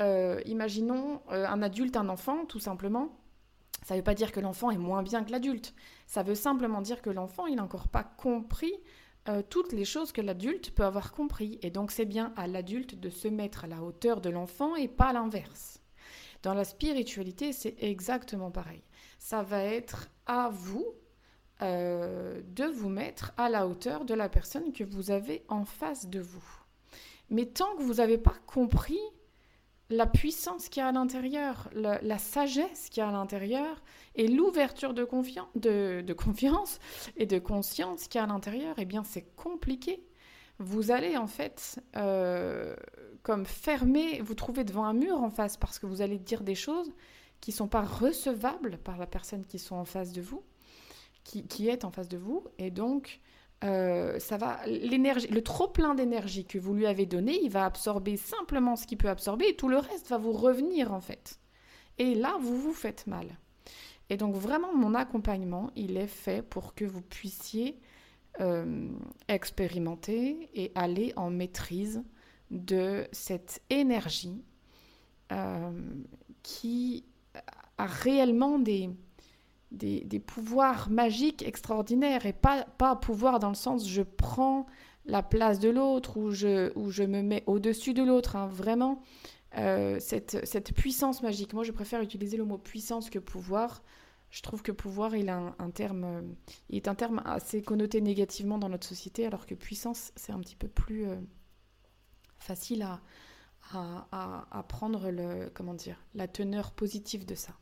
euh, 0.00 0.40
imaginons 0.46 1.22
euh, 1.30 1.46
un 1.46 1.62
adulte, 1.62 1.96
un 1.96 2.08
enfant, 2.08 2.44
tout 2.46 2.58
simplement. 2.58 3.16
Ça 3.84 3.94
ne 3.94 4.00
veut 4.00 4.04
pas 4.04 4.14
dire 4.14 4.32
que 4.32 4.40
l'enfant 4.40 4.70
est 4.70 4.78
moins 4.78 5.02
bien 5.02 5.24
que 5.24 5.30
l'adulte. 5.30 5.74
Ça 6.06 6.22
veut 6.22 6.34
simplement 6.34 6.80
dire 6.80 7.02
que 7.02 7.10
l'enfant, 7.10 7.46
il 7.46 7.56
n'a 7.56 7.64
encore 7.64 7.88
pas 7.88 8.02
compris 8.02 8.72
euh, 9.28 9.42
toutes 9.48 9.72
les 9.72 9.84
choses 9.84 10.12
que 10.12 10.20
l'adulte 10.20 10.70
peut 10.70 10.84
avoir 10.84 11.12
compris. 11.12 11.58
Et 11.62 11.70
donc, 11.70 11.90
c'est 11.90 12.04
bien 12.04 12.32
à 12.36 12.46
l'adulte 12.46 12.98
de 12.98 13.10
se 13.10 13.28
mettre 13.28 13.64
à 13.64 13.68
la 13.68 13.82
hauteur 13.82 14.20
de 14.20 14.30
l'enfant 14.30 14.76
et 14.76 14.88
pas 14.88 15.12
l'inverse. 15.12 15.80
Dans 16.42 16.54
la 16.54 16.64
spiritualité, 16.64 17.52
c'est 17.52 17.76
exactement 17.80 18.50
pareil. 18.50 18.82
Ça 19.18 19.42
va 19.42 19.62
être 19.62 20.10
à 20.26 20.50
vous 20.50 20.86
de 21.60 22.64
vous 22.64 22.90
mettre 22.90 23.32
à 23.38 23.48
la 23.48 23.66
hauteur 23.66 24.04
de 24.04 24.12
la 24.12 24.28
personne 24.28 24.72
que 24.72 24.84
vous 24.84 25.10
avez 25.10 25.44
en 25.48 25.64
face 25.64 26.08
de 26.08 26.20
vous. 26.20 26.44
Mais 27.30 27.46
tant 27.46 27.74
que 27.76 27.82
vous 27.82 27.94
n'avez 27.94 28.18
pas 28.18 28.34
compris 28.46 29.00
la 29.94 30.06
puissance 30.06 30.68
qu'il 30.68 30.80
y 30.80 30.84
a 30.84 30.88
à 30.88 30.92
l'intérieur, 30.92 31.70
la, 31.74 32.18
sagesse 32.18 32.88
qu'il 32.90 33.00
y 33.00 33.04
a 33.04 33.08
à 33.08 33.12
l'intérieur 33.12 33.82
et 34.14 34.28
l'ouverture 34.28 34.94
de, 34.94 35.04
confiance 35.04 36.78
et 37.16 37.26
de 37.26 37.38
conscience 37.38 38.08
qu'il 38.08 38.18
y 38.18 38.20
a 38.20 38.24
à 38.24 38.26
l'intérieur, 38.26 38.74
eh 38.78 38.84
bien 38.84 39.04
c'est 39.04 39.34
compliqué. 39.36 40.04
Vous 40.58 40.90
allez 40.90 41.16
en 41.16 41.26
fait 41.26 41.80
euh, 41.96 42.76
comme 43.22 43.46
fermer, 43.46 44.20
vous 44.20 44.34
trouver 44.34 44.64
devant 44.64 44.84
un 44.84 44.94
mur 44.94 45.20
en 45.20 45.30
face 45.30 45.56
parce 45.56 45.78
que 45.78 45.86
vous 45.86 46.02
allez 46.02 46.18
dire 46.18 46.42
des 46.42 46.54
choses 46.54 46.92
qui 47.40 47.50
ne 47.50 47.56
sont 47.56 47.68
pas 47.68 47.82
recevables 47.82 48.78
par 48.78 48.96
la 48.96 49.06
personne 49.06 49.44
qui 49.44 49.58
sont 49.58 49.76
en 49.76 49.84
face 49.84 50.12
de 50.12 50.22
vous, 50.22 50.42
qui 51.24 51.68
est 51.68 51.84
en 51.84 51.90
face 51.90 52.08
de 52.08 52.18
vous, 52.18 52.44
et 52.58 52.70
donc 52.70 53.20
euh, 53.64 54.18
ça 54.18 54.36
va, 54.36 54.60
l'énergie, 54.66 55.28
le 55.28 55.42
trop 55.42 55.68
plein 55.68 55.94
d'énergie 55.94 56.44
que 56.44 56.58
vous 56.58 56.74
lui 56.74 56.86
avez 56.86 57.06
donné, 57.06 57.38
il 57.42 57.50
va 57.50 57.64
absorber 57.64 58.16
simplement 58.16 58.76
ce 58.76 58.86
qu'il 58.86 58.98
peut 58.98 59.08
absorber 59.08 59.46
et 59.48 59.56
tout 59.56 59.68
le 59.68 59.78
reste 59.78 60.08
va 60.08 60.18
vous 60.18 60.32
revenir 60.32 60.92
en 60.92 61.00
fait. 61.00 61.38
Et 61.98 62.14
là, 62.14 62.36
vous 62.40 62.56
vous 62.56 62.74
faites 62.74 63.06
mal. 63.06 63.38
Et 64.10 64.16
donc 64.16 64.34
vraiment, 64.34 64.74
mon 64.74 64.94
accompagnement, 64.94 65.70
il 65.76 65.96
est 65.96 66.08
fait 66.08 66.42
pour 66.42 66.74
que 66.74 66.84
vous 66.84 67.00
puissiez 67.00 67.80
euh, 68.40 68.88
expérimenter 69.28 70.50
et 70.54 70.72
aller 70.74 71.12
en 71.16 71.30
maîtrise 71.30 72.02
de 72.50 73.06
cette 73.12 73.62
énergie 73.70 74.44
euh, 75.32 75.72
qui 76.42 77.04
a 77.78 77.86
réellement 77.86 78.58
des, 78.58 78.90
des, 79.74 80.20
pouvoirs 80.20 80.90
magiques 80.90 81.42
extraordinaires 81.42 82.26
et 82.26 82.32
pas, 82.32 82.64
pas 82.78 82.96
pouvoir 82.96 83.38
dans 83.38 83.48
le 83.48 83.54
sens 83.54 83.88
je 83.88 84.02
prends 84.02 84.66
la 85.06 85.22
place 85.22 85.58
de 85.58 85.68
l'autre 85.68 86.16
ou 86.16 86.30
je, 86.30 86.72
ou 86.78 86.90
je 86.90 87.02
me 87.02 87.22
mets 87.22 87.44
au-dessus 87.46 87.94
de 87.94 88.02
l'autre. 88.02 88.36
Hein. 88.36 88.46
Vraiment, 88.46 89.02
euh, 89.58 89.98
cette, 90.00 90.44
cette, 90.46 90.74
puissance 90.74 91.22
magique. 91.22 91.52
Moi, 91.52 91.64
je 91.64 91.72
préfère 91.72 92.00
utiliser 92.00 92.36
le 92.36 92.44
mot 92.44 92.58
puissance 92.58 93.10
que 93.10 93.18
pouvoir. 93.18 93.82
Je 94.30 94.42
trouve 94.42 94.62
que 94.62 94.72
pouvoir, 94.72 95.14
il, 95.14 95.28
a 95.28 95.54
un, 95.58 95.70
terme, 95.70 96.04
euh, 96.04 96.22
il 96.70 96.76
est 96.76 96.88
un 96.88 96.96
terme 96.96 97.22
assez 97.24 97.62
connoté 97.62 98.00
négativement 98.00 98.58
dans 98.58 98.68
notre 98.68 98.86
société, 98.86 99.26
alors 99.26 99.46
que 99.46 99.54
puissance, 99.54 100.12
c'est 100.16 100.32
un 100.32 100.40
petit 100.40 100.56
peu 100.56 100.66
plus 100.66 101.06
euh, 101.06 101.16
facile 102.38 102.82
à, 102.82 103.00
à, 103.72 104.48
à, 104.50 104.62
prendre 104.64 105.10
le, 105.10 105.50
comment 105.54 105.74
dire, 105.74 106.02
la 106.14 106.26
teneur 106.26 106.72
positive 106.72 107.24
de 107.24 107.36
ça. 107.36 107.52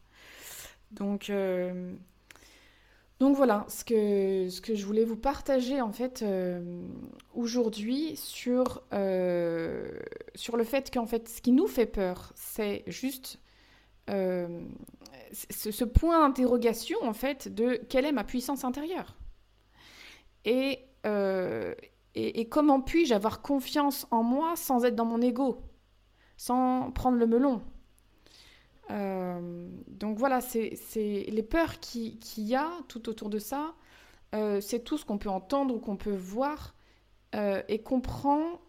Donc, 0.92 1.30
euh, 1.30 1.94
donc 3.18 3.36
voilà 3.36 3.64
ce 3.68 3.84
que, 3.84 4.48
ce 4.50 4.60
que 4.60 4.74
je 4.74 4.84
voulais 4.84 5.04
vous 5.04 5.16
partager 5.16 5.80
en 5.80 5.92
fait 5.92 6.22
euh, 6.22 6.82
aujourd'hui 7.34 8.16
sur, 8.16 8.82
euh, 8.92 9.98
sur 10.34 10.56
le 10.56 10.64
fait 10.64 10.92
qu'en 10.92 11.06
fait 11.06 11.28
ce 11.28 11.40
qui 11.40 11.52
nous 11.52 11.66
fait 11.66 11.86
peur, 11.86 12.32
c'est 12.34 12.84
juste 12.86 13.38
ce, 14.08 15.84
point 15.84 16.20
d'interrogation 16.20 16.98
en 17.02 17.14
fait 17.14 17.48
de 17.52 17.80
quelle 17.88 18.04
est 18.04 18.12
ma 18.12 18.24
puissance 18.24 18.64
intérieure? 18.64 19.16
Et 20.44 20.84
comment 22.50 22.82
puis-je 22.82 23.14
avoir 23.14 23.40
confiance 23.40 24.06
en 24.10 24.22
moi 24.22 24.56
sans 24.56 24.84
être 24.84 24.96
dans 24.96 25.06
mon 25.06 25.22
ego, 25.22 25.62
sans 26.36 26.90
prendre 26.90 27.16
le 27.16 27.26
melon? 27.26 27.62
Euh, 28.90 29.68
donc 29.88 30.18
voilà, 30.18 30.40
c'est 30.40 30.74
les 31.28 31.42
peurs 31.42 31.80
qu'il 31.80 32.18
y 32.36 32.54
a 32.54 32.70
tout 32.88 33.08
autour 33.08 33.30
de 33.30 33.38
ça. 33.38 33.74
Euh, 34.34 34.60
c'est 34.60 34.80
tout 34.80 34.98
ce 34.98 35.04
qu'on 35.04 35.18
peut 35.18 35.28
entendre 35.28 35.74
ou 35.74 35.78
qu'on 35.78 35.96
peut 35.96 36.16
voir 36.16 36.74
euh, 37.34 37.62
et 37.68 37.82
comprend 37.82 38.60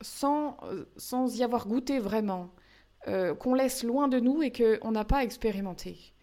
sans, 0.00 0.56
sans 0.96 1.36
y 1.36 1.42
avoir 1.42 1.66
goûté 1.66 1.98
vraiment, 1.98 2.50
qu'on 3.38 3.54
laisse 3.54 3.84
loin 3.84 4.08
de 4.08 4.18
nous 4.18 4.42
et 4.42 4.50
qu'on 4.50 4.90
n'a 4.90 5.04
pas 5.04 5.22
expérimenté. 5.24 6.14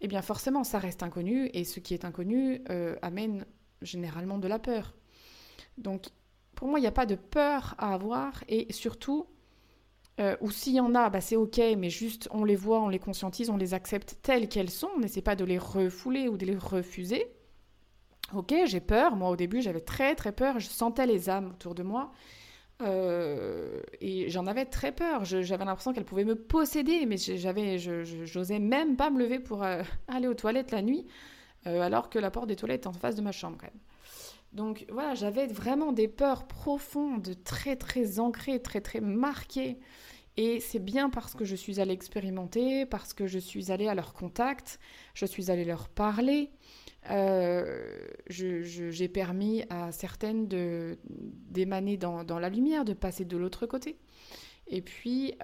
Eh 0.00 0.08
bien 0.08 0.22
forcément, 0.22 0.64
ça 0.64 0.78
reste 0.78 1.02
inconnu 1.02 1.50
et 1.52 1.64
ce 1.64 1.80
qui 1.80 1.94
est 1.94 2.04
inconnu 2.04 2.62
amène 3.02 3.44
généralement 3.82 4.38
de 4.38 4.48
la 4.48 4.58
peur. 4.58 4.94
Donc 5.76 6.06
pour 6.54 6.68
moi, 6.68 6.78
il 6.78 6.82
n'y 6.82 6.88
a 6.88 6.92
pas 6.92 7.06
de 7.06 7.14
peur 7.14 7.74
à 7.78 7.92
avoir 7.92 8.42
et 8.48 8.72
surtout, 8.72 9.26
euh, 10.18 10.36
ou 10.40 10.50
s'il 10.50 10.74
y 10.74 10.80
en 10.80 10.94
a, 10.94 11.10
bah, 11.10 11.20
c'est 11.20 11.36
ok, 11.36 11.60
mais 11.76 11.90
juste 11.90 12.28
on 12.30 12.44
les 12.44 12.56
voit, 12.56 12.80
on 12.80 12.88
les 12.88 12.98
conscientise, 12.98 13.50
on 13.50 13.56
les 13.56 13.74
accepte 13.74 14.18
telles 14.22 14.48
qu'elles 14.48 14.70
sont, 14.70 14.88
on 14.96 15.00
n'essaie 15.00 15.20
pas 15.20 15.36
de 15.36 15.44
les 15.44 15.58
refouler 15.58 16.28
ou 16.28 16.38
de 16.38 16.46
les 16.46 16.56
refuser. 16.56 17.26
Ok, 18.34 18.54
j'ai 18.66 18.80
peur, 18.80 19.14
moi 19.14 19.30
au 19.30 19.36
début 19.36 19.60
j'avais 19.60 19.80
très 19.80 20.14
très 20.14 20.32
peur, 20.32 20.58
je 20.58 20.68
sentais 20.68 21.06
les 21.06 21.28
âmes 21.28 21.50
autour 21.50 21.74
de 21.74 21.82
moi. 21.82 22.12
Euh, 22.82 23.80
et 24.00 24.28
j'en 24.28 24.46
avais 24.46 24.64
très 24.64 24.92
peur, 24.92 25.24
j'avais 25.24 25.64
l'impression 25.64 25.92
qu'elles 25.92 26.04
pouvaient 26.04 26.24
me 26.24 26.34
posséder, 26.34 27.06
mais 27.06 27.18
j'avais, 27.18 27.78
j'osais 27.78 28.58
même 28.58 28.96
pas 28.96 29.10
me 29.10 29.18
lever 29.18 29.38
pour 29.38 29.62
euh, 29.62 29.82
aller 30.08 30.28
aux 30.28 30.34
toilettes 30.34 30.70
la 30.72 30.82
nuit, 30.82 31.06
alors 31.66 32.10
que 32.10 32.18
la 32.18 32.30
porte 32.30 32.46
des 32.46 32.56
toilettes 32.56 32.84
est 32.84 32.88
en 32.88 32.92
face 32.92 33.16
de 33.16 33.22
ma 33.22 33.32
chambre 33.32 33.58
quand 33.60 33.66
même. 33.66 33.80
Donc 34.56 34.86
voilà, 34.88 35.14
j'avais 35.14 35.46
vraiment 35.46 35.92
des 35.92 36.08
peurs 36.08 36.48
profondes, 36.48 37.36
très 37.44 37.76
très 37.76 38.18
ancrées, 38.18 38.60
très 38.62 38.80
très 38.80 39.02
marquées. 39.02 39.78
Et 40.38 40.60
c'est 40.60 40.78
bien 40.78 41.10
parce 41.10 41.34
que 41.34 41.44
je 41.44 41.54
suis 41.54 41.78
allée 41.78 41.92
expérimenter, 41.92 42.86
parce 42.86 43.12
que 43.12 43.26
je 43.26 43.38
suis 43.38 43.70
allée 43.70 43.86
à 43.86 43.94
leur 43.94 44.14
contact, 44.14 44.80
je 45.12 45.26
suis 45.26 45.50
allée 45.50 45.66
leur 45.66 45.90
parler. 45.90 46.50
Euh, 47.10 47.86
j'ai 48.28 49.08
permis 49.08 49.64
à 49.68 49.92
certaines 49.92 50.48
d'émaner 50.48 51.98
dans, 51.98 52.38
la 52.38 52.48
lumière, 52.48 52.86
de 52.86 52.94
passer 52.94 53.26
de 53.26 53.36
l'autre 53.36 53.66
côté. 53.66 53.98
Et 54.68 54.80
puis, 54.80 55.34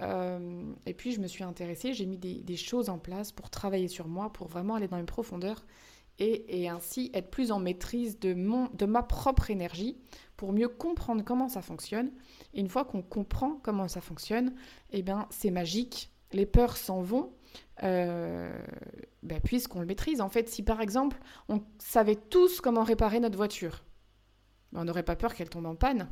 et 0.87 0.93
puis 0.95 1.11
je 1.11 1.21
me 1.21 1.27
suis 1.27 1.43
intéressée, 1.43 1.93
j'ai 1.93 2.07
mis 2.07 2.17
des, 2.17 2.57
choses 2.57 2.89
en 2.89 2.97
place 2.97 3.31
pour 3.31 3.51
travailler 3.51 3.87
sur 3.87 4.07
moi, 4.07 4.33
pour 4.33 4.47
vraiment 4.47 4.73
aller 4.73 4.87
dans 4.87 4.97
les 4.97 5.03
profondeurs 5.03 5.63
et, 6.19 6.69
ainsi 6.69 7.11
être 7.13 7.29
plus 7.29 7.51
en 7.51 7.59
maîtrise 7.59 8.19
de, 8.19 8.33
mon, 8.33 8.69
de 8.73 8.85
ma 8.85 9.03
propre 9.03 9.49
énergie 9.49 9.97
pour 10.37 10.53
mieux 10.53 10.69
comprendre 10.69 11.23
comment 11.23 11.49
ça 11.49 11.61
fonctionne. 11.61 12.11
Et 12.53 12.59
une 12.59 12.69
fois 12.69 12.85
qu'on 12.85 13.01
comprend 13.01 13.59
comment 13.63 13.87
ça 13.87 14.01
fonctionne, 14.01 14.53
eh 14.91 15.01
bien, 15.01 15.27
c'est 15.31 15.51
magique, 15.51 16.11
les 16.31 16.45
peurs 16.45 16.77
s'en 16.77 17.01
vont. 17.01 17.33
Euh, 17.83 18.55
ben, 19.23 19.39
puisqu'on 19.41 19.79
le 19.79 19.85
maîtrise. 19.85 20.21
En 20.21 20.29
fait, 20.29 20.49
si 20.49 20.63
par 20.63 20.81
exemple 20.81 21.17
on 21.49 21.61
savait 21.79 22.15
tous 22.15 22.61
comment 22.61 22.83
réparer 22.83 23.19
notre 23.19 23.37
voiture, 23.37 23.83
ben, 24.71 24.81
on 24.81 24.85
n'aurait 24.85 25.03
pas 25.03 25.15
peur 25.15 25.33
qu'elle 25.33 25.49
tombe 25.49 25.65
en 25.65 25.75
panne. 25.75 26.09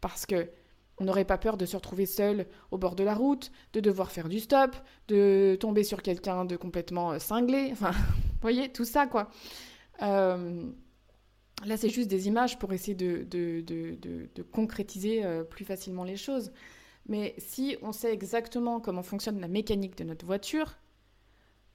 Parce 0.00 0.26
que 0.26 0.50
on 0.98 1.04
n'aurait 1.04 1.24
pas 1.24 1.38
peur 1.38 1.56
de 1.56 1.66
se 1.66 1.76
retrouver 1.76 2.06
seul 2.06 2.46
au 2.70 2.78
bord 2.78 2.94
de 2.94 3.04
la 3.04 3.14
route, 3.14 3.52
de 3.74 3.80
devoir 3.80 4.10
faire 4.10 4.28
du 4.28 4.40
stop, 4.40 4.74
de 5.08 5.56
tomber 5.60 5.84
sur 5.84 6.02
quelqu'un 6.02 6.44
de 6.44 6.56
complètement 6.56 7.18
cinglé. 7.18 7.74
Vous 8.36 8.42
voyez, 8.42 8.68
tout 8.70 8.84
ça, 8.84 9.06
quoi. 9.06 9.30
Euh, 10.02 10.70
là, 11.64 11.76
c'est 11.76 11.88
juste 11.88 12.08
des 12.08 12.28
images 12.28 12.58
pour 12.58 12.72
essayer 12.72 12.94
de, 12.94 13.24
de, 13.24 14.42
concrétiser 14.52 15.24
euh, 15.24 15.42
plus 15.42 15.64
facilement 15.64 16.04
les 16.04 16.16
choses. 16.16 16.52
Mais 17.08 17.34
si 17.38 17.76
on 17.82 17.92
sait 17.92 18.12
exactement 18.12 18.80
comment 18.80 19.02
fonctionne 19.02 19.40
la 19.40 19.48
mécanique 19.48 19.96
de 19.96 20.04
notre 20.04 20.26
voiture, 20.26 20.76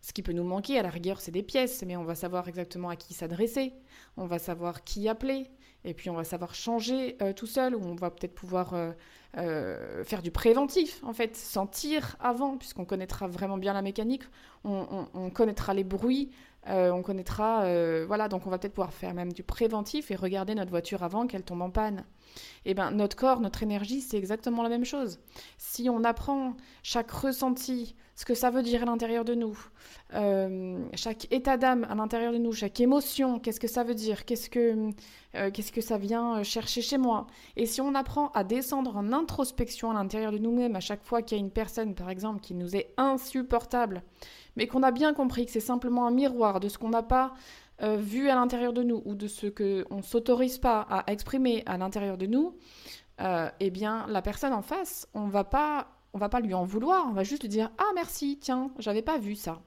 ce 0.02 0.14
qui 0.14 0.24
peut 0.24 0.34
nous 0.34 0.44
manquer, 0.44 0.78
à 0.78 0.84
la 0.84 0.90
rigueur, 0.90 1.22
c'est 1.22 1.32
des 1.32 1.44
pièces, 1.44 1.84
mais 1.86 1.96
on 1.96 2.04
va 2.04 2.16
savoir 2.16 2.48
exactement 2.48 2.90
à 2.90 2.96
qui 2.96 3.14
s'adresser, 3.14 3.74
on 4.18 4.26
va 4.26 4.40
savoir 4.40 4.84
qui 4.84 5.08
appeler, 5.08 5.50
et 5.84 5.94
puis 5.94 6.10
on 6.10 6.16
va 6.16 6.24
savoir 6.24 6.54
changer 6.54 7.18
euh, 7.22 7.34
tout 7.34 7.48
seul, 7.48 7.76
ou 7.76 7.84
on 7.84 7.96
va 7.96 8.12
peut-être 8.12 8.36
pouvoir 8.36 8.76
faire 9.34 10.22
du 10.22 10.32
préventif, 10.32 11.02
en 11.04 11.14
fait, 11.14 11.38
sentir 11.38 12.18
avant, 12.20 12.58
puisqu'on 12.58 12.84
connaîtra 12.84 13.28
vraiment 13.28 13.58
bien 13.58 13.74
la 13.74 13.82
mécanique, 13.82 14.24
on, 14.66 15.30
connaîtra 15.34 15.74
les 15.74 15.86
bruits, 15.86 16.32
on 16.68 17.02
connaîtra, 17.02 17.66
voilà, 18.06 18.28
donc 18.28 18.46
on 18.46 18.50
va 18.50 18.58
peut-être 18.58 18.74
pouvoir 18.74 18.94
faire 18.94 19.14
même 19.14 19.34
du 19.34 19.44
préventif 19.44 20.12
et 20.12 20.16
regarder 20.16 20.56
notre 20.56 20.70
voiture 20.70 21.04
avant 21.04 21.28
qu'elle 21.28 21.44
tombe 21.44 21.62
en 21.62 21.72
panne. 21.72 22.04
Et 22.64 22.72
eh 22.72 22.74
bien 22.74 22.92
notre 22.92 23.18
corps, 23.18 23.42
notre 23.42 23.64
énergie, 23.64 24.00
c'est 24.00 24.18
exactement 24.18 24.64
la 24.64 24.70
même 24.70 24.86
chose. 24.86 25.20
Si 25.58 25.90
on 25.90 26.04
apprend 26.04 26.56
chaque 26.84 27.12
ressenti, 27.12 27.96
ce 28.16 28.24
que 28.26 28.36
ça 28.36 28.52
veut 28.52 28.62
dire 28.62 28.84
à 28.84 28.86
l'intérieur 28.86 29.26
de 29.26 29.34
nous, 29.34 29.58
chaque 30.94 31.28
état 31.32 31.58
d'âme 31.58 31.86
à 31.90 31.96
l'intérieur 31.96 32.32
de 32.32 32.38
nous, 32.38 32.54
chaque 32.54 32.80
émotion, 32.80 33.40
qu'est-ce 33.40 33.60
que 33.60 33.68
ça 33.68 33.84
veut 33.84 33.96
dire, 33.96 34.26
qu'est-ce 34.26 34.50
que 34.50 34.92
euh, 35.36 35.50
qu'est-ce 35.50 35.72
que 35.72 35.82
ça 35.82 35.98
vient 35.98 36.40
euh, 36.40 36.44
chercher 36.44 36.82
chez 36.82 36.98
moi. 36.98 37.28
Et 37.56 37.66
si 37.66 37.80
on 37.80 37.96
apprend 37.96 38.32
à 38.32 38.44
descendre 38.44 38.98
en 38.98 39.14
introspection 39.14 39.90
à 39.90 39.94
l'intérieur 39.94 40.34
de 40.34 40.38
nous-mêmes 40.38 40.76
à 40.76 40.82
chaque 40.82 41.04
fois 41.04 41.22
qu'il 41.22 41.38
y 41.38 41.42
a 41.42 41.44
une 41.44 41.52
personne, 41.52 41.96
par 41.96 42.10
exemple, 42.10 42.42
qui 42.42 42.54
nous 42.54 42.76
est 42.76 42.94
insupportable, 42.98 44.04
mais 44.56 44.68
qu'on 44.68 44.84
a 44.84 44.92
bien 44.92 45.14
compris 45.14 45.46
que 45.46 45.52
c'est 45.52 45.60
simplement 45.60 46.06
un 46.08 46.12
miroir 46.12 46.60
de 46.60 46.70
ce 46.70 46.78
qu'on 46.78 46.90
n'a 46.90 47.04
pas 47.04 47.34
euh, 47.82 47.98
vu 47.98 48.30
à 48.30 48.36
l'intérieur 48.36 48.74
de 48.74 48.84
nous 48.84 49.02
ou 49.06 49.16
de 49.16 49.28
ce 49.28 49.48
qu'on 49.48 49.98
ne 49.98 50.02
s'autorise 50.02 50.58
pas 50.58 50.82
à 50.90 51.12
exprimer 51.12 51.64
à 51.66 51.78
l'intérieur 51.78 52.18
de 52.18 52.26
nous, 52.26 52.56
eh 53.60 53.70
bien, 53.70 54.08
la 54.08 54.24
personne 54.24 54.52
en 54.52 54.64
face, 54.64 55.08
on 55.14 55.28
va 55.28 55.44
pas, 55.44 55.90
on 56.14 56.18
va 56.18 56.28
pas 56.28 56.40
lui 56.40 56.56
en 56.56 56.66
vouloir, 56.66 57.06
on 57.08 57.14
va 57.14 57.24
juste 57.24 57.44
lui 57.44 57.50
dire 57.50 57.70
ah 57.78 57.92
merci, 57.94 58.40
tiens, 58.42 58.72
j'avais 58.80 59.04
pas 59.04 59.20
vu 59.20 59.36
ça. 59.36 59.62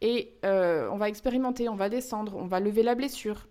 Et 0.00 0.38
on 0.44 0.96
va 0.96 1.08
expérimenter, 1.08 1.68
on 1.68 1.74
va 1.74 1.88
descendre, 1.88 2.36
on 2.36 2.46
va 2.46 2.60
lever 2.60 2.84
la 2.84 2.94
blessure. 2.94 3.48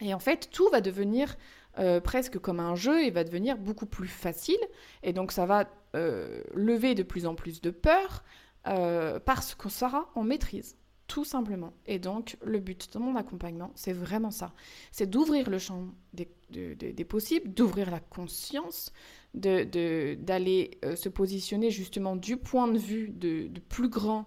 Et 0.00 0.14
en 0.14 0.18
fait, 0.18 0.50
tout 0.52 0.68
va 0.68 0.80
devenir 0.80 1.36
euh, 1.78 2.00
presque 2.00 2.38
comme 2.38 2.60
un 2.60 2.74
jeu 2.74 3.04
et 3.04 3.10
va 3.10 3.24
devenir 3.24 3.56
beaucoup 3.56 3.86
plus 3.86 4.08
facile. 4.08 4.58
Et 5.02 5.12
donc, 5.12 5.32
ça 5.32 5.46
va 5.46 5.66
euh, 5.94 6.42
lever 6.54 6.94
de 6.94 7.02
plus 7.02 7.26
en 7.26 7.34
plus 7.34 7.60
de 7.60 7.70
peur 7.70 8.24
euh, 8.66 9.18
parce 9.20 9.54
qu'on 9.54 9.68
sera 9.68 10.10
en 10.14 10.22
maîtrise, 10.22 10.76
tout 11.06 11.24
simplement. 11.24 11.72
Et 11.86 11.98
donc, 11.98 12.36
le 12.44 12.58
but 12.58 12.92
de 12.92 12.98
mon 12.98 13.16
accompagnement, 13.16 13.72
c'est 13.74 13.92
vraiment 13.92 14.30
ça. 14.30 14.52
C'est 14.92 15.08
d'ouvrir 15.08 15.48
le 15.48 15.58
champ 15.58 15.88
des, 16.12 17.04
possibles, 17.04 17.52
d'ouvrir 17.52 17.90
la 17.90 18.00
conscience, 18.00 18.92
d'aller 19.34 20.78
se 20.96 21.08
positionner 21.08 21.70
justement 21.70 22.16
du 22.16 22.36
point 22.36 22.68
de 22.68 22.78
vue 22.78 23.08
de, 23.08 23.48
de 23.48 23.60
plus 23.60 23.88
grand. 23.88 24.26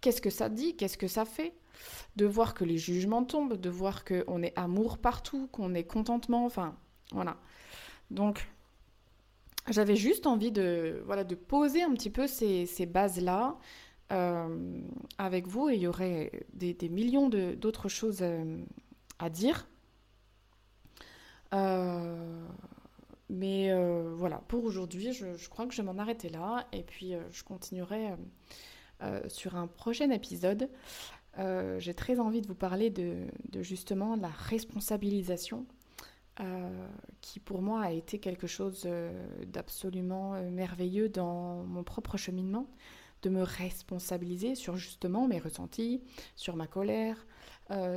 Qu'est-ce 0.00 0.20
que 0.20 0.30
ça 0.30 0.48
dit? 0.48 0.76
Qu'est-ce 0.76 0.98
que 0.98 1.08
ça 1.08 1.24
fait? 1.24 1.54
De 2.16 2.26
voir 2.26 2.54
que 2.54 2.64
les 2.64 2.78
jugements 2.78 3.24
tombent, 3.24 3.56
de 3.56 3.70
voir 3.70 4.04
qu'on 4.04 4.42
est 4.42 4.52
amour 4.56 4.98
partout, 4.98 5.48
qu'on 5.48 5.74
est 5.74 5.84
contentement, 5.84 6.44
enfin, 6.44 6.76
voilà. 7.12 7.38
Donc, 8.10 8.46
j'avais 9.70 9.96
juste 9.96 10.26
envie 10.26 10.52
de, 10.52 11.02
voilà, 11.06 11.24
de 11.24 11.34
poser 11.34 11.82
un 11.82 11.92
petit 11.92 12.10
peu 12.10 12.26
ces, 12.26 12.86
bases-là 12.86 13.56
euh, 14.12 14.82
avec 15.18 15.46
vous, 15.46 15.68
et 15.68 15.74
il 15.74 15.80
y 15.80 15.86
aurait 15.86 16.46
des, 16.52 16.88
millions 16.88 17.28
d'autres 17.28 17.88
choses 17.88 18.22
euh, 18.22 18.58
à 19.18 19.30
dire. 19.30 19.68
Euh, 21.54 22.44
mais 23.28 23.72
voilà, 24.16 24.38
pour 24.48 24.64
aujourd'hui, 24.64 25.12
je, 25.12 25.48
crois 25.48 25.66
que 25.66 25.72
je 25.72 25.82
vais 25.82 25.92
m'en 25.92 25.98
arrêter 26.00 26.28
là, 26.28 26.66
et 26.72 26.82
puis 26.82 27.14
je 27.30 27.44
continuerai 27.44 28.08
sur 29.28 29.54
un 29.54 29.68
prochain 29.68 30.10
épisode. 30.10 30.68
J'ai 31.78 31.94
très 31.94 32.18
envie 32.18 32.40
de 32.40 32.48
vous 32.48 32.56
parler 32.56 32.90
de, 32.90 33.28
justement 33.60 34.16
la 34.16 34.30
responsabilisation, 34.30 35.64
euh, 36.38 36.86
qui 37.20 37.40
pour 37.40 37.60
moi 37.60 37.82
a 37.82 37.90
été 37.90 38.18
quelque 38.18 38.46
chose 38.46 38.84
euh, 38.86 39.10
d'absolument 39.46 40.40
merveilleux 40.50 41.08
dans 41.08 41.64
mon 41.64 41.82
propre 41.82 42.16
cheminement, 42.16 42.66
de 43.22 43.30
me 43.30 43.42
responsabiliser 43.42 44.54
sur 44.54 44.76
justement 44.76 45.26
mes 45.26 45.38
ressentis, 45.38 46.02
sur 46.36 46.56
ma 46.56 46.66
colère, 46.66 47.26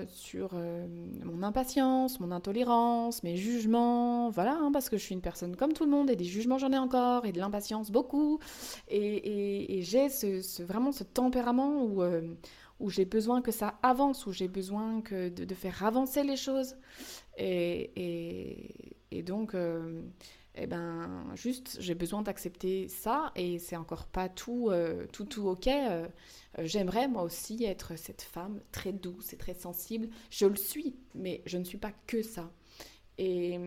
sur 0.07 0.53
mon 0.53 1.41
impatience, 1.41 2.19
mon 2.19 2.29
intolérance, 2.29 3.23
mes 3.23 3.37
jugements, 3.37 4.29
voilà, 4.29 4.55
hein, 4.55 4.69
parce 4.71 4.87
que 4.87 4.97
je 4.97 5.03
suis 5.03 5.15
une 5.15 5.21
personne 5.21 5.55
comme 5.55 5.73
tout 5.73 5.85
le 5.85 5.89
monde, 5.89 6.11
et 6.11 6.15
des 6.15 6.25
jugements 6.25 6.59
j'en 6.59 6.71
ai 6.73 6.77
encore, 6.77 7.25
et 7.25 7.31
de 7.31 7.39
l'impatience 7.39 7.89
beaucoup, 7.89 8.37
et, 8.87 9.79
j'ai 9.81 10.09
vraiment 10.59 10.91
ce 10.91 11.03
tempérament 11.03 11.85
où 11.85 12.03
où 12.79 12.89
j'ai 12.89 13.05
besoin 13.05 13.41
que 13.41 13.51
ça 13.51 13.79
avance, 13.81 14.25
où 14.25 14.31
j'ai 14.31 14.47
besoin 14.49 15.01
que 15.01 15.29
de, 15.29 15.55
faire 15.55 15.85
avancer 15.85 16.23
les 16.23 16.35
choses. 16.35 16.75
Et, 17.37 19.23
donc, 19.25 19.55
euh, 19.55 20.01
eh 20.55 20.67
ben, 20.67 21.25
juste, 21.35 21.77
j'ai 21.79 21.95
besoin 21.95 22.21
d'accepter 22.21 22.87
ça 22.87 23.31
et 23.35 23.59
c'est 23.59 23.75
encore 23.75 24.05
pas 24.05 24.29
tout, 24.29 24.69
euh, 24.69 25.05
tout, 25.11 25.25
tout 25.25 25.47
ok. 25.47 25.67
Euh, 25.67 26.07
j'aimerais 26.59 27.07
moi 27.07 27.23
aussi 27.23 27.63
être 27.63 27.97
cette 27.97 28.21
femme 28.21 28.59
très 28.71 28.91
douce 28.91 29.33
et 29.33 29.37
très 29.37 29.53
sensible. 29.53 30.09
Je 30.29 30.45
le 30.45 30.55
suis, 30.55 30.95
mais 31.15 31.41
je 31.45 31.57
ne 31.57 31.63
suis 31.63 31.77
pas 31.77 31.91
que 32.07 32.21
ça. 32.21 32.51
Et 33.19 33.59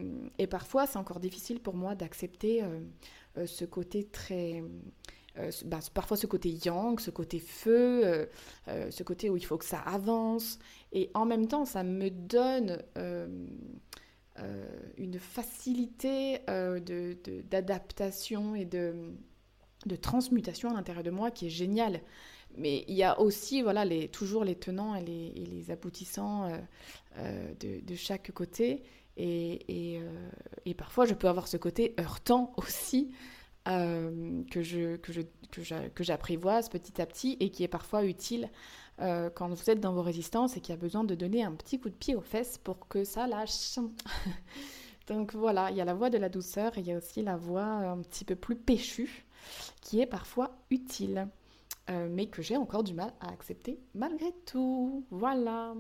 parfois, 0.51 0.89
c'est 0.89 0.99
encore 0.99 1.21
difficile 1.21 1.61
pour 1.61 1.77
moi 1.77 1.95
d'accepter 1.95 2.65
ce 3.47 3.65
côté 3.65 4.03
très 4.03 4.65
euh, 5.39 5.51
bah, 5.65 5.81
parfois 5.93 6.17
ce 6.17 6.27
côté 6.27 6.51
yang, 6.65 6.99
ce 7.01 7.11
côté 7.11 7.39
feu, 7.39 8.05
euh, 8.05 8.27
euh, 8.69 8.91
ce 8.91 9.03
côté 9.03 9.29
où 9.31 9.37
il 9.37 9.45
faut 9.45 9.59
que 9.59 9.65
ça 9.65 9.81
avance. 9.81 10.59
Et 10.93 11.11
en 11.15 11.27
même 11.27 11.47
temps, 11.47 11.65
ça 11.65 11.83
me 11.83 12.11
donne 12.11 12.83
une 14.99 15.19
facilité 15.19 16.41
d'adaptation 17.51 18.55
et 18.55 18.65
de, 18.65 18.95
de 19.85 19.97
transmutation 19.97 20.71
à 20.71 20.75
l'intérieur 20.75 21.05
de 21.05 21.11
moi 21.11 21.31
qui 21.31 21.47
est 21.47 21.51
géniale. 21.51 22.01
Mais 22.57 22.85
il 22.89 22.95
y 22.95 23.03
a 23.03 23.21
aussi 23.21 23.61
voilà, 23.61 23.85
les, 23.85 24.09
toujours 24.09 24.45
les 24.45 24.55
tenants 24.55 24.95
et 24.95 25.05
les, 25.05 25.31
les 25.33 25.71
aboutissants 25.71 26.51
de, 27.19 27.81
de, 27.81 27.95
chaque 27.95 28.33
côté. 28.33 28.83
Et, 29.19 30.01
et, 30.65 30.75
parfois, 30.75 31.05
je 31.05 31.15
peux 31.15 31.29
avoir 31.29 31.49
ce 31.49 31.57
côté 31.59 31.95
heurtant 32.01 32.55
aussi, 32.57 33.13
euh, 33.69 34.43
que 34.51 34.63
je 34.63 34.97
que 34.97 35.13
je 35.13 35.23
que 35.95 36.05
j'apprivoise 36.05 36.69
petit 36.69 37.01
à 37.01 37.07
petit 37.07 37.37
et 37.41 37.51
qui 37.51 37.65
est 37.65 37.69
parfois 37.69 38.05
utile 38.05 38.51
euh, 39.01 39.31
quand 39.35 39.49
vous 39.49 39.71
êtes 39.71 39.81
dans 39.81 39.93
vos 39.93 40.03
résistances 40.03 40.57
et 40.57 40.61
qui 40.61 40.73
a 40.73 40.77
besoin 40.77 41.05
de 41.05 41.15
donner 41.15 41.43
un 41.45 41.53
petit 41.53 41.79
coup 41.79 41.89
de 41.89 41.95
pied 41.95 42.15
aux 42.15 42.21
fesses 42.21 42.59
pour 42.59 42.89
que 42.89 43.05
ça 43.05 43.27
lâche. 43.27 43.79
Donc 45.09 45.35
voilà, 45.35 45.71
il 45.71 45.77
y 45.77 45.81
a 45.81 45.85
la 45.85 45.95
voix 45.95 46.11
de 46.11 46.19
la 46.19 46.29
douceur 46.29 46.77
et 46.77 46.81
il 46.81 46.87
y 46.87 46.93
a 46.93 46.97
aussi 46.97 47.23
la 47.23 47.37
voix 47.37 47.63
un 47.63 47.99
petit 47.99 48.25
peu 48.25 48.35
plus 48.35 48.57
péchue 48.57 49.27
qui 49.81 50.01
est 50.01 50.07
parfois 50.07 50.57
utile. 50.71 51.29
Euh, 51.89 52.09
mais 52.11 52.27
que 52.27 52.43
j'ai 52.43 52.57
encore 52.57 52.83
du 52.83 52.95
mal 52.95 53.13
à 53.21 53.29
accepter 53.31 53.79
malgré 53.95 54.33
tout. 54.45 55.07
Voilà. 55.11 55.73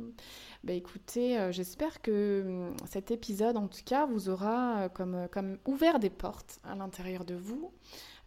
Bah 0.62 0.72
écoutez, 0.72 1.36
euh, 1.36 1.50
j'espère 1.50 2.00
que 2.00 2.44
hum, 2.46 2.76
cet 2.86 3.10
épisode, 3.10 3.56
en 3.56 3.66
tout 3.66 3.82
cas, 3.84 4.06
vous 4.06 4.28
aura 4.28 4.82
euh, 4.82 4.88
comme, 4.88 5.26
comme 5.32 5.58
ouvert 5.66 5.98
des 5.98 6.10
portes 6.10 6.60
à 6.62 6.76
l'intérieur 6.76 7.24
de 7.24 7.34
vous, 7.34 7.72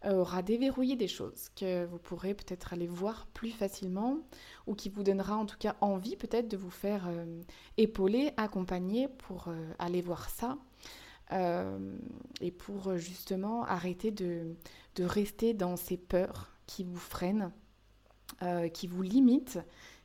aura 0.04 0.40
déverrouillé 0.40 0.96
des 0.96 1.08
choses 1.08 1.50
que 1.56 1.84
vous 1.84 1.98
pourrez 1.98 2.32
peut-être 2.32 2.72
aller 2.72 2.86
voir 2.86 3.26
plus 3.34 3.50
facilement 3.50 4.16
ou 4.66 4.74
qui 4.74 4.88
vous 4.88 5.02
donnera 5.02 5.36
en 5.36 5.44
tout 5.44 5.58
cas 5.58 5.76
envie 5.82 6.16
peut-être 6.16 6.48
de 6.48 6.56
vous 6.56 6.70
faire 6.70 7.06
épauler, 7.76 8.32
accompagner 8.38 9.08
pour 9.08 9.50
aller 9.78 10.00
voir 10.00 10.30
ça. 10.30 10.56
et 12.40 12.50
pour 12.50 12.96
justement 12.96 13.64
arrêter 13.64 14.10
de, 14.10 14.56
de, 14.94 15.04
rester 15.04 15.52
dans 15.52 15.76
ces 15.76 15.98
peurs 15.98 16.50
qui 16.64 16.82
vous 16.82 16.96
freinent, 16.96 17.52
qui 18.72 18.86
vous 18.86 19.02
limitent 19.02 19.58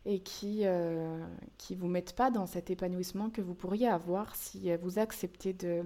et 0.06 0.20
qui 0.20 0.66
ne 0.66 1.20
qui 1.58 1.76
vous 1.76 1.88
mettent 1.88 2.16
pas 2.16 2.32
dans 2.32 2.46
cet 2.46 2.70
épanouissement 2.70 3.30
que 3.30 3.42
vous 3.42 3.56
pourriez 3.56 3.88
avoir 3.88 4.36
si 4.36 4.76
vous 4.78 5.00
acceptez 5.00 5.54
de 5.54 5.84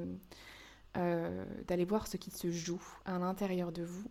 d'aller 0.96 1.86
voir 1.86 2.08
ce 2.08 2.18
qui 2.18 2.32
se 2.32 2.50
joue 2.50 2.82
à 3.06 3.20
l'intérieur 3.20 3.72
de 3.72 3.84
vous 3.84 4.10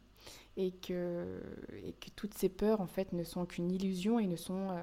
et 0.59 0.72
que, 0.72 1.40
et 1.85 1.92
que 1.92 2.11
toutes 2.16 2.35
ces 2.35 2.48
peurs 2.48 2.81
en 2.81 2.88
fait 2.88 3.12
ne 3.12 3.22
sont 3.22 3.46
qu'une 3.46 3.70
illusion 3.70 4.18
et 4.18 4.27
ne 4.27 4.35
sont 4.35 4.70
euh, 4.70 4.83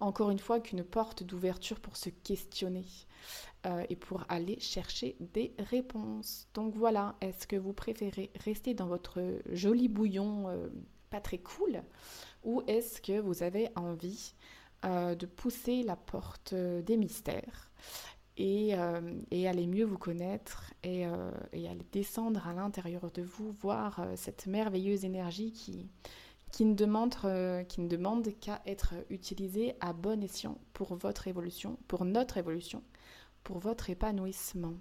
encore 0.00 0.30
une 0.30 0.38
fois 0.38 0.60
qu'une 0.60 0.82
porte 0.82 1.22
d'ouverture 1.22 1.78
pour 1.78 1.98
se 1.98 2.08
questionner 2.08 2.86
euh, 3.66 3.84
et 3.90 3.96
pour 3.96 4.24
aller 4.30 4.58
chercher 4.60 5.16
des 5.34 5.52
réponses. 5.58 6.48
Donc 6.54 6.74
voilà, 6.74 7.16
est-ce 7.20 7.46
que 7.46 7.56
vous 7.56 7.74
préférez 7.74 8.30
rester 8.44 8.72
dans 8.72 8.86
votre 8.86 9.20
joli 9.52 9.88
bouillon 9.88 10.48
euh, 10.48 10.68
pas 11.10 11.20
très 11.20 11.38
cool 11.38 11.82
ou 12.42 12.62
est-ce 12.66 13.00
que 13.00 13.20
vous 13.20 13.42
avez 13.42 13.68
envie 13.76 14.34
de 14.82 15.26
pousser 15.26 15.82
la 15.82 15.96
porte 15.96 16.54
des 16.54 16.96
mystères 16.96 17.70
euh, 18.40 19.20
et, 19.30 19.48
aller 19.48 19.66
mieux 19.66 19.84
vous 19.84 19.98
connaître 19.98 20.72
et, 20.82 21.06
euh, 21.06 21.30
aller 21.52 21.86
descendre 21.92 22.46
à 22.46 22.54
l'intérieur 22.54 23.10
de 23.10 23.22
vous, 23.22 23.50
voir 23.52 24.00
euh, 24.00 24.14
cette 24.16 24.46
merveilleuse 24.46 25.04
énergie 25.04 25.52
qui, 25.52 25.86
qui 26.50 26.64
ne 26.64 26.74
demande, 26.74 27.14
qui 27.68 27.80
ne 27.80 27.88
demande 27.88 28.28
qu'à 28.40 28.62
être 28.66 28.94
utilisée 29.10 29.74
à 29.80 29.92
bon 29.92 30.22
escient 30.22 30.56
pour 30.72 30.94
votre 30.94 31.28
évolution, 31.28 31.78
pour 31.86 32.04
notre 32.04 32.38
évolution, 32.38 32.82
pour 33.44 33.58
votre 33.58 33.90
épanouissement. 33.90 34.74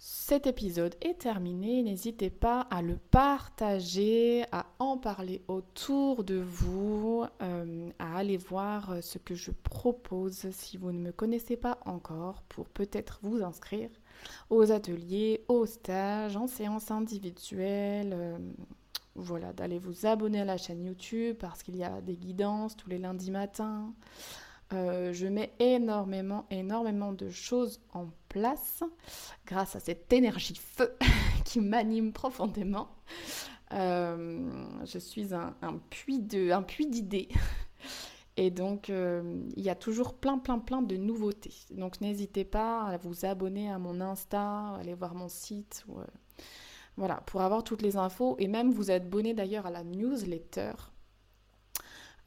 Cet 0.00 0.46
épisode 0.46 0.94
est 1.00 1.18
terminé. 1.18 1.82
N'hésitez 1.82 2.30
pas 2.30 2.60
à 2.70 2.82
le 2.82 2.96
partager, 2.96 4.44
à 4.52 4.66
en 4.78 4.96
parler 4.96 5.42
autour 5.48 6.22
de 6.22 6.36
vous, 6.36 7.24
euh, 7.42 7.90
à 7.98 8.18
aller 8.18 8.36
voir 8.36 9.02
ce 9.02 9.18
que 9.18 9.34
je 9.34 9.50
propose 9.50 10.50
si 10.52 10.76
vous 10.76 10.92
ne 10.92 11.00
me 11.00 11.10
connaissez 11.10 11.56
pas 11.56 11.80
encore 11.84 12.42
pour 12.48 12.68
peut-être 12.68 13.18
vous 13.22 13.42
inscrire 13.42 13.90
aux 14.50 14.70
ateliers, 14.70 15.44
aux 15.48 15.66
stages, 15.66 16.36
en 16.36 16.46
séances 16.46 16.92
individuelles. 16.92 18.14
Euh, 18.14 18.38
voilà, 19.16 19.52
d'aller 19.52 19.80
vous 19.80 20.06
abonner 20.06 20.42
à 20.42 20.44
la 20.44 20.58
chaîne 20.58 20.84
YouTube 20.84 21.36
parce 21.40 21.64
qu'il 21.64 21.76
y 21.76 21.82
a 21.82 22.00
des 22.00 22.16
guidances 22.16 22.76
tous 22.76 22.88
les 22.88 22.98
lundis 22.98 23.32
matins. 23.32 23.92
Euh, 24.74 25.12
je 25.14 25.26
mets 25.26 25.52
énormément, 25.58 26.46
énormément 26.50 27.12
de 27.12 27.30
choses 27.30 27.80
en 27.94 28.08
place 28.28 28.82
grâce 29.46 29.76
à 29.76 29.80
cette 29.80 30.12
énergie 30.12 30.60
feu 30.60 30.94
qui 31.44 31.60
m'anime 31.60 32.12
profondément. 32.12 32.88
Euh, 33.72 34.50
je 34.84 34.98
suis 34.98 35.34
un, 35.34 35.54
puits 35.90 36.20
d'idées. 36.20 37.28
Et 38.36 38.50
donc, 38.50 38.88
euh, 38.88 39.42
il 39.56 39.64
y 39.64 39.70
a 39.70 39.74
toujours 39.74 40.14
plein, 40.14 40.38
plein, 40.38 40.60
plein 40.60 40.80
de 40.80 40.96
nouveautés. 40.96 41.54
Donc, 41.70 42.00
n'hésitez 42.00 42.44
pas 42.44 42.82
à 42.84 42.96
vous 42.96 43.24
abonner 43.24 43.68
à 43.68 43.78
mon 43.78 44.00
Insta, 44.00 44.74
aller 44.74 44.94
voir 44.94 45.14
mon 45.14 45.28
site. 45.28 45.84
voilà, 46.96 47.16
pour 47.26 47.40
avoir 47.40 47.64
toutes 47.64 47.82
les 47.82 47.96
infos. 47.96 48.36
Et 48.38 48.46
même 48.46 48.70
vous 48.70 48.92
abonner 48.92 49.34
d'ailleurs 49.34 49.66
à 49.66 49.70
la 49.70 49.82
newsletter 49.82 50.72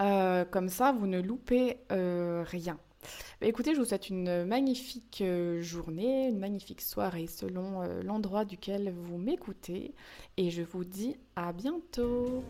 euh, 0.01 0.45
comme 0.45 0.69
ça, 0.69 0.91
vous 0.91 1.07
ne 1.07 1.21
loupez 1.21 1.77
euh, 1.91 2.43
rien. 2.47 2.77
Bah, 3.39 3.47
écoutez, 3.47 3.73
je 3.73 3.79
vous 3.79 3.85
souhaite 3.85 4.09
une 4.09 4.45
magnifique 4.45 5.21
euh, 5.21 5.61
journée, 5.61 6.27
une 6.27 6.39
magnifique 6.39 6.81
soirée 6.81 7.27
selon 7.27 7.81
l'endroit 8.03 8.45
duquel 8.45 8.93
vous 8.95 9.17
m'écoutez. 9.17 9.93
Et 10.37 10.49
je 10.49 10.61
vous 10.61 10.83
dis 10.83 11.17
à 11.35 11.53
bientôt. 11.53 12.43